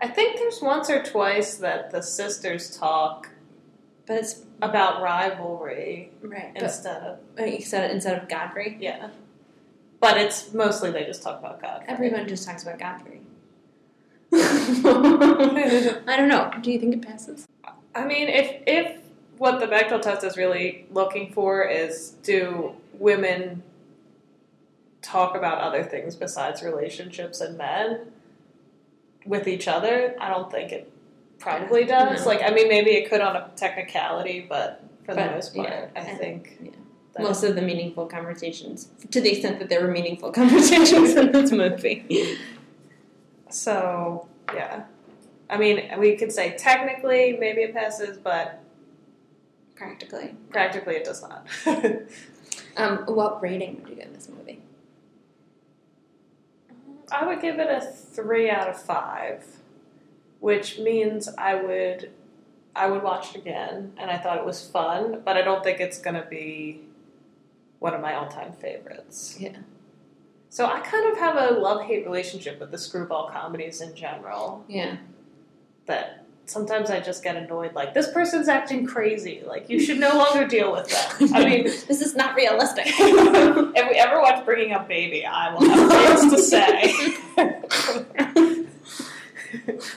I 0.00 0.08
think 0.08 0.36
there's 0.38 0.60
once 0.60 0.90
or 0.90 1.02
twice 1.02 1.54
that 1.56 1.90
the 1.90 2.02
sisters 2.02 2.76
talk 2.76 3.30
But 4.06 4.18
it's 4.18 4.42
about 4.62 5.02
rivalry 5.02 6.10
right. 6.22 6.52
Instead 6.54 7.02
of 7.02 7.18
uh, 7.38 7.44
you 7.44 7.62
said 7.62 7.90
it 7.90 7.94
instead 7.94 8.20
of 8.20 8.28
Godfrey. 8.28 8.76
yeah. 8.80 9.10
But 10.00 10.18
it's 10.18 10.52
mostly 10.52 10.90
they 10.90 11.04
just 11.04 11.22
talk 11.22 11.38
about 11.38 11.60
Godfrey. 11.60 11.86
Everyone 11.88 12.28
just 12.28 12.46
talks 12.46 12.62
about 12.62 12.78
Godfrey. 12.78 13.20
I 14.34 16.14
don't 16.16 16.28
know. 16.28 16.50
Do 16.60 16.70
you 16.70 16.78
think 16.78 16.94
it 16.94 17.02
passes? 17.02 17.46
I 17.94 18.04
mean, 18.04 18.28
if 18.28 18.62
if 18.66 19.00
what 19.38 19.60
the 19.60 19.66
Bechdel 19.66 20.02
test 20.02 20.24
is 20.24 20.36
really 20.36 20.86
looking 20.90 21.32
for 21.32 21.64
is 21.64 22.10
do 22.22 22.72
women 22.98 23.62
talk 25.06 25.36
about 25.36 25.58
other 25.58 25.82
things 25.84 26.16
besides 26.16 26.62
relationships 26.62 27.40
and 27.40 27.56
men 27.56 28.00
with 29.24 29.46
each 29.48 29.68
other, 29.68 30.14
I 30.20 30.28
don't 30.28 30.50
think 30.50 30.72
it 30.72 30.92
probably 31.38 31.84
does. 31.84 32.20
No. 32.24 32.26
Like, 32.32 32.42
I 32.42 32.50
mean, 32.50 32.68
maybe 32.68 32.90
it 32.92 33.08
could 33.08 33.20
on 33.20 33.36
a 33.36 33.50
technicality, 33.56 34.46
but 34.48 34.82
for 35.04 35.14
the 35.14 35.24
most 35.26 35.54
part, 35.54 35.68
yeah, 35.68 35.86
I 35.96 36.00
I- 36.00 36.14
think 36.16 36.58
yeah. 36.62 36.70
Most 37.18 37.42
of 37.44 37.54
the 37.54 37.62
meaningful 37.62 38.04
conversations, 38.06 38.88
to 39.10 39.22
the 39.22 39.30
extent 39.32 39.58
that 39.60 39.70
there 39.70 39.80
were 39.80 39.90
meaningful 39.90 40.32
conversations 40.42 41.14
in 41.16 41.32
this 41.32 41.50
movie. 41.50 42.36
So 43.48 44.28
yeah, 44.54 44.84
I 45.48 45.56
mean, 45.56 45.90
we 45.98 46.16
could 46.16 46.30
say 46.30 46.56
technically 46.58 47.36
maybe 47.40 47.62
it 47.62 47.72
passes, 47.74 48.18
but 48.18 48.60
Practically. 49.76 50.34
practically 50.50 50.96
it 50.96 51.04
does 51.04 51.22
not. 51.22 51.46
Um, 52.78 52.98
what 53.06 53.42
rating 53.42 53.76
would 53.80 53.88
you 53.88 53.94
give 53.96 54.12
this 54.12 54.28
movie? 54.28 54.60
I 57.10 57.26
would 57.26 57.40
give 57.40 57.58
it 57.58 57.70
a 57.70 57.80
three 57.80 58.50
out 58.50 58.68
of 58.68 58.80
five, 58.80 59.44
which 60.40 60.78
means 60.78 61.28
I 61.38 61.54
would 61.54 62.10
I 62.74 62.88
would 62.88 63.02
watch 63.02 63.34
it 63.34 63.38
again, 63.38 63.92
and 63.96 64.10
I 64.10 64.18
thought 64.18 64.36
it 64.36 64.44
was 64.44 64.68
fun, 64.68 65.22
but 65.24 65.36
I 65.36 65.42
don't 65.42 65.64
think 65.64 65.80
it's 65.80 65.98
gonna 65.98 66.26
be 66.28 66.82
one 67.78 67.94
of 67.94 68.00
my 68.00 68.14
all 68.14 68.28
time 68.28 68.52
favorites. 68.52 69.36
Yeah. 69.38 69.56
So 70.50 70.66
I 70.66 70.80
kind 70.80 71.10
of 71.10 71.18
have 71.18 71.36
a 71.36 71.54
love 71.58 71.82
hate 71.82 72.04
relationship 72.04 72.60
with 72.60 72.70
the 72.70 72.78
screwball 72.78 73.30
comedies 73.30 73.80
in 73.80 73.94
general. 73.94 74.64
Yeah. 74.68 74.96
That 75.86 76.25
sometimes 76.46 76.90
I 76.90 77.00
just 77.00 77.22
get 77.22 77.36
annoyed, 77.36 77.74
like 77.74 77.92
this 77.92 78.10
person's 78.10 78.48
acting 78.48 78.86
crazy. 78.86 79.42
Like 79.46 79.68
you 79.68 79.78
should 79.80 79.98
no 79.98 80.16
longer 80.16 80.46
deal 80.46 80.72
with 80.72 80.88
them. 80.88 81.28
I 81.34 81.44
mean, 81.44 81.64
this 81.64 82.00
is 82.00 82.16
not 82.16 82.34
realistic. 82.36 82.86
if 82.86 83.90
we 83.90 83.96
ever 83.96 84.18
watch 84.20 84.42
Bringing 84.44 84.72
Up 84.72 84.86
Baby, 84.88 85.26
I 85.26 85.52
will 85.52 85.68
have 85.68 85.90
things 85.90 86.32
to 86.32 86.38
say. 86.38 86.94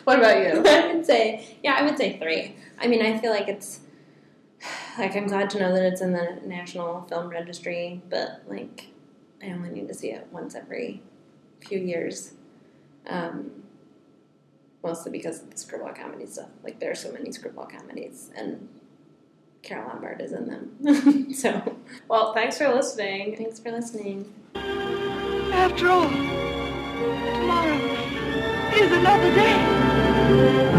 what 0.04 0.20
about 0.20 0.40
you? 0.40 0.62
I 0.66 0.94
would 0.94 1.06
say, 1.06 1.58
yeah, 1.64 1.78
I 1.80 1.84
would 1.84 1.98
say 1.98 2.20
three. 2.20 2.58
I 2.80 2.88
mean, 2.88 3.02
I 3.02 3.18
feel 3.20 3.32
like 3.32 3.48
it's 3.48 3.80
like 4.98 5.16
I'm 5.16 5.28
glad 5.28 5.50
to 5.52 5.60
know 5.60 5.74
that 5.74 5.84
it's 5.84 6.02
in 6.02 6.12
the 6.12 6.42
National 6.44 7.04
Film 7.04 7.30
Registry, 7.30 8.02
but 8.10 8.42
like 8.48 8.88
I 9.42 9.52
only 9.52 9.70
need 9.70 9.88
to 9.88 9.94
see 9.94 10.12
it 10.12 10.28
once 10.32 10.54
every 10.56 11.02
few 11.62 11.80
years. 11.80 12.34
Um, 13.08 13.59
mostly 14.84 15.12
because 15.12 15.42
of 15.42 15.50
the 15.52 15.58
screwball 15.58 15.94
comedy 15.94 16.26
stuff. 16.26 16.50
Like 16.64 16.80
there 16.80 16.92
are 16.92 16.96
so 16.96 17.12
many 17.12 17.32
screwball 17.32 17.66
comedies, 17.66 18.30
and 18.36 18.68
Carole 19.62 19.90
Lombard 19.90 20.22
is 20.22 20.32
in 20.32 20.48
them. 20.48 21.34
so 21.34 21.76
Well, 22.08 22.34
thanks 22.34 22.58
for 22.58 22.74
listening. 22.74 23.36
thanks 23.36 23.60
for 23.60 23.72
listening. 23.72 24.34
After 24.56 25.90
all, 25.90 26.08
tomorrow 26.10 27.76
is 28.76 28.92
another 28.92 29.36
day. 29.36 30.79